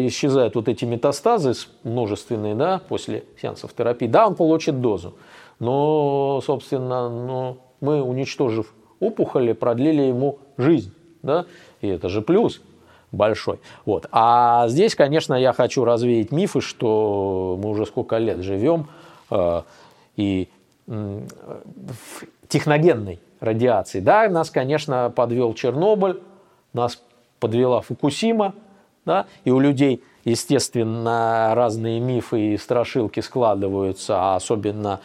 исчезают 0.07 0.55
вот 0.55 0.67
эти 0.67 0.85
метастазы 0.85 1.53
множественные, 1.83 2.55
да, 2.55 2.81
после 2.87 3.23
сеансов 3.41 3.73
терапии, 3.73 4.07
да, 4.07 4.27
он 4.27 4.35
получит 4.35 4.81
дозу. 4.81 5.15
Но, 5.59 6.41
собственно, 6.45 7.09
ну, 7.09 7.57
мы, 7.81 8.01
уничтожив 8.01 8.73
опухоли, 8.99 9.53
продлили 9.53 10.03
ему 10.03 10.39
жизнь, 10.57 10.93
да, 11.21 11.45
и 11.81 11.87
это 11.87 12.09
же 12.09 12.21
плюс 12.21 12.61
большой. 13.11 13.59
Вот. 13.85 14.07
А 14.11 14.67
здесь, 14.67 14.95
конечно, 14.95 15.33
я 15.33 15.53
хочу 15.53 15.83
развеять 15.85 16.31
мифы, 16.31 16.61
что 16.61 17.59
мы 17.61 17.69
уже 17.69 17.85
сколько 17.85 18.17
лет 18.17 18.39
живем, 18.39 18.87
э, 19.31 19.61
и 20.15 20.49
в 20.87 22.25
техногенной 22.47 23.19
радиации. 23.39 23.99
Да, 23.99 24.29
нас, 24.29 24.51
конечно, 24.51 25.11
подвел 25.15 25.53
Чернобыль, 25.53 26.21
нас 26.73 27.01
подвела 27.39 27.81
Фукусима, 27.81 28.53
да, 29.05 29.27
и 29.43 29.51
у 29.51 29.59
людей, 29.59 30.03
естественно, 30.23 31.53
разные 31.55 31.99
мифы 31.99 32.53
и 32.53 32.57
страшилки 32.57 33.19
складываются, 33.19 34.17
а 34.17 34.35
особенно 34.35 34.99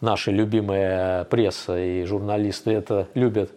наши 0.00 0.30
любимые 0.30 1.24
пресса 1.26 1.78
и 1.78 2.04
журналисты 2.04 2.72
это 2.72 3.08
любят 3.14 3.50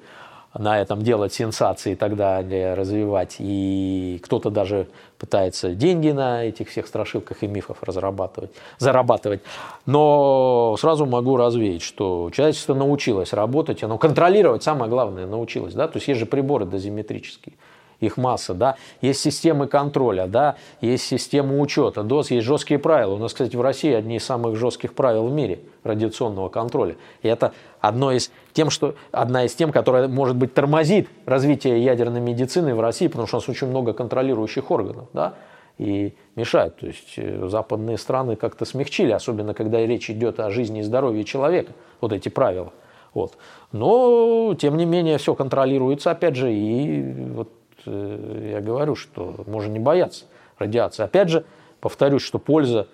на 0.58 0.80
этом 0.80 1.02
делать 1.04 1.34
сенсации 1.34 1.92
и 1.92 1.96
так 1.96 2.16
далее, 2.16 2.74
развивать. 2.74 3.36
И 3.40 4.20
кто-то 4.24 4.50
даже 4.50 4.88
пытается 5.20 5.76
деньги 5.76 6.10
на 6.10 6.46
этих 6.46 6.70
всех 6.70 6.88
страшилках 6.88 7.44
и 7.44 7.48
мифах 7.48 7.78
разрабатывать, 7.84 8.52
зарабатывать. 8.80 9.42
Но 9.86 10.76
сразу 10.80 11.06
могу 11.06 11.38
развеять, 11.38 11.82
что 11.82 12.32
человечество 12.34 12.74
научилось 12.74 13.34
работать, 13.34 13.84
оно 13.84 13.98
контролировать, 13.98 14.64
самое 14.64 14.90
главное, 14.90 15.28
научилось. 15.28 15.74
Да? 15.74 15.88
То 15.88 15.98
есть 15.98 16.08
есть 16.08 16.20
же 16.20 16.26
приборы 16.26 16.66
дозиметрические 16.66 17.56
их 18.00 18.18
масса, 18.18 18.54
да, 18.54 18.76
есть 19.02 19.20
системы 19.20 19.68
контроля, 19.68 20.28
да, 20.28 20.56
есть 20.82 21.06
система 21.06 21.60
учета, 21.60 22.04
ДОС, 22.04 22.32
есть 22.32 22.46
жесткие 22.46 22.80
правила. 22.80 23.14
У 23.14 23.18
нас, 23.18 23.34
кстати, 23.34 23.56
в 23.56 23.62
России 23.62 23.92
одни 23.92 24.18
из 24.18 24.26
самых 24.26 24.56
жестких 24.56 24.94
правил 24.94 25.28
в 25.28 25.32
мире 25.32 25.60
радиационного 25.84 26.50
контроля. 26.50 26.96
И 27.22 27.28
это 27.28 27.54
одно 27.80 28.12
из 28.12 28.32
тем, 28.54 28.70
что, 28.70 28.96
одна 29.12 29.46
из 29.46 29.56
тем, 29.56 29.72
которая, 29.72 30.08
может 30.08 30.36
быть, 30.36 30.54
тормозит 30.54 31.10
развитие 31.26 31.84
ядерной 31.84 32.20
медицины 32.20 32.76
в 32.76 32.82
России, 32.82 33.08
потому 33.08 33.28
что 33.28 33.38
у 33.38 33.40
нас 33.40 33.50
очень 33.50 33.68
много 33.68 33.94
контролирующих 33.94 34.70
органов, 34.70 35.08
да, 35.14 35.36
и 35.78 36.14
мешают. 36.36 36.78
То 36.78 36.88
есть 36.88 37.14
э, 37.18 37.48
западные 37.48 37.98
страны 37.98 38.36
как-то 38.36 38.66
смягчили, 38.66 39.12
особенно 39.12 39.54
когда 39.54 39.80
речь 39.86 40.10
идет 40.10 40.40
о 40.40 40.50
жизни 40.50 40.80
и 40.80 40.84
здоровье 40.84 41.24
человека, 41.24 41.74
вот 42.02 42.14
эти 42.14 42.30
правила. 42.30 42.74
Вот. 43.14 43.38
Но, 43.72 44.56
тем 44.60 44.78
не 44.78 44.86
менее, 44.86 45.18
все 45.18 45.34
контролируется, 45.34 46.12
опять 46.12 46.36
же, 46.36 46.54
и 46.54 47.02
вот 47.34 47.52
я 47.86 48.62
говорю, 48.62 48.96
что 48.96 49.44
можно 49.48 49.72
не 49.72 49.80
бояться 49.80 50.26
радиации. 50.58 51.04
Опять 51.04 51.30
же, 51.30 51.46
повторюсь, 51.80 52.24
что 52.24 52.40
польза 52.40 52.88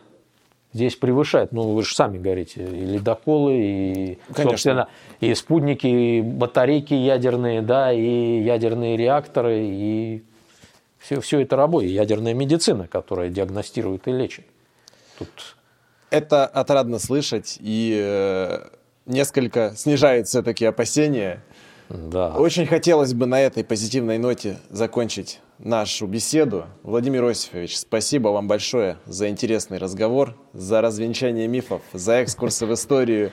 здесь 0.74 0.96
превышает. 0.96 1.52
Ну, 1.52 1.74
вы 1.74 1.84
же 1.84 1.96
сами 1.96 2.18
говорите, 2.18 2.64
и 2.66 2.86
ледоколы, 2.86 3.54
и, 3.56 4.20
Конечно. 4.28 4.44
собственно, 4.44 4.88
и 5.20 5.34
спутники, 5.36 5.88
и 5.88 6.22
батарейки 6.22 6.94
ядерные, 6.94 7.62
да, 7.62 7.94
и 7.94 8.42
ядерные 8.42 8.98
реакторы, 8.98 9.60
и 9.64 10.24
все, 10.98 11.22
все 11.22 11.42
это 11.42 11.56
работает. 11.56 11.92
Ядерная 11.94 12.34
медицина, 12.34 12.88
которая 12.88 13.30
диагностирует 13.30 14.08
и 14.08 14.12
лечит. 14.12 14.46
Тут 15.20 15.56
Это 16.10 16.46
отрадно 16.46 16.98
слышать, 17.00 17.58
и 17.60 18.00
э, 18.04 18.70
несколько 19.06 19.74
снижает 19.76 20.28
все-таки 20.28 20.66
опасения. 20.66 21.44
Да. 21.94 22.30
Очень 22.30 22.66
хотелось 22.66 23.14
бы 23.14 23.28
на 23.28 23.40
этой 23.40 23.64
позитивной 23.64 24.18
ноте 24.18 24.58
закончить 24.70 25.40
нашу 25.60 26.08
беседу. 26.08 26.66
Владимир 26.82 27.24
Осифович, 27.24 27.78
спасибо 27.78 28.30
вам 28.30 28.48
большое 28.48 28.98
за 29.06 29.30
интересный 29.30 29.78
разговор, 29.78 30.36
за 30.54 30.82
развенчание 30.82 31.48
мифов, 31.48 31.84
за 31.94 32.24
экскурсы 32.24 32.66
в 32.66 32.74
историю 32.74 33.32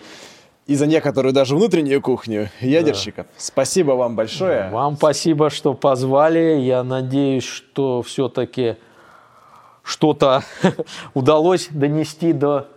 и 0.66 0.74
за 0.74 0.86
некоторую 0.86 1.32
даже 1.32 1.56
внутреннюю 1.56 2.02
кухню 2.02 2.50
ядерщиков. 2.60 3.26
Спасибо 3.38 3.92
вам 3.92 4.14
большое. 4.14 4.68
Вам 4.68 4.96
спасибо, 4.96 5.48
что 5.48 5.72
позвали. 5.72 6.60
Я 6.60 6.84
надеюсь, 6.84 7.44
что 7.44 8.02
все-таки 8.02 8.76
что-то 9.82 10.44
удалось 11.14 11.68
донести 11.70 12.34
до 12.34 12.68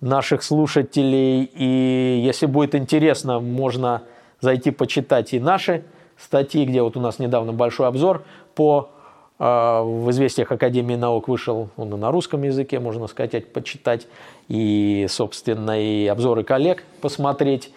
наших 0.00 0.44
слушателей. 0.44 1.42
И 1.42 2.22
если 2.24 2.46
будет 2.46 2.76
интересно, 2.76 3.40
можно 3.40 4.02
зайти 4.40 4.70
почитать 4.70 5.32
и 5.32 5.40
наши 5.40 5.84
статьи, 6.16 6.64
где 6.64 6.82
вот 6.82 6.96
у 6.96 7.00
нас 7.00 7.18
недавно 7.18 7.52
большой 7.52 7.86
обзор 7.86 8.24
по 8.54 8.90
э, 9.38 9.44
в 9.44 10.10
известиях 10.10 10.50
Академии 10.50 10.96
наук 10.96 11.28
вышел, 11.28 11.70
он 11.76 11.94
и 11.94 11.96
на 11.96 12.10
русском 12.10 12.42
языке, 12.42 12.80
можно 12.80 13.06
сказать, 13.06 13.52
почитать, 13.52 14.06
и, 14.48 15.06
собственно, 15.08 15.80
и 15.80 16.06
обзоры 16.06 16.42
коллег 16.44 16.84
посмотреть. 17.00 17.72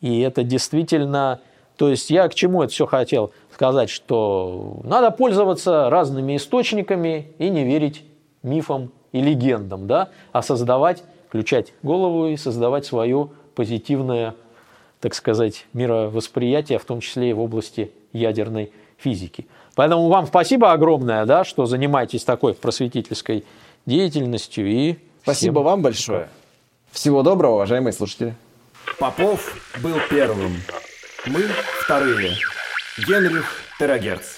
И 0.00 0.20
это 0.20 0.42
действительно... 0.42 1.40
То 1.76 1.88
есть 1.88 2.10
я 2.10 2.28
к 2.28 2.34
чему 2.34 2.64
это 2.64 2.72
все 2.72 2.86
хотел 2.86 3.30
сказать, 3.54 3.88
что 3.88 4.80
надо 4.82 5.12
пользоваться 5.12 5.88
разными 5.90 6.36
источниками 6.36 7.32
и 7.38 7.48
не 7.50 7.64
верить 7.64 8.04
мифам 8.42 8.90
и 9.12 9.20
легендам, 9.20 9.86
да, 9.86 10.08
а 10.32 10.42
создавать, 10.42 11.04
включать 11.28 11.72
голову 11.82 12.26
и 12.26 12.36
создавать 12.36 12.84
свое 12.84 13.30
позитивное, 13.54 14.34
так 15.00 15.14
сказать, 15.14 15.66
мировосприятие, 15.72 16.78
в 16.78 16.84
том 16.84 17.00
числе 17.00 17.30
и 17.30 17.32
в 17.32 17.40
области 17.40 17.92
ядерной 18.12 18.72
физики. 18.96 19.46
Поэтому 19.74 20.08
вам 20.08 20.26
спасибо 20.26 20.72
огромное, 20.72 21.24
да, 21.24 21.44
что 21.44 21.66
занимаетесь 21.66 22.24
такой 22.24 22.54
просветительской 22.54 23.44
деятельностью. 23.86 24.66
И 24.66 24.96
Спасибо 25.22 25.54
всем 25.54 25.64
вам 25.64 25.82
большое. 25.82 26.28
Всего 26.90 27.22
доброго, 27.22 27.54
уважаемые 27.54 27.92
слушатели. 27.92 28.34
Попов 28.98 29.54
был 29.82 29.96
первым. 30.10 30.56
Мы 31.26 31.42
вторые. 31.82 32.32
Генрих 33.06 33.44
Терагерц. 33.78 34.37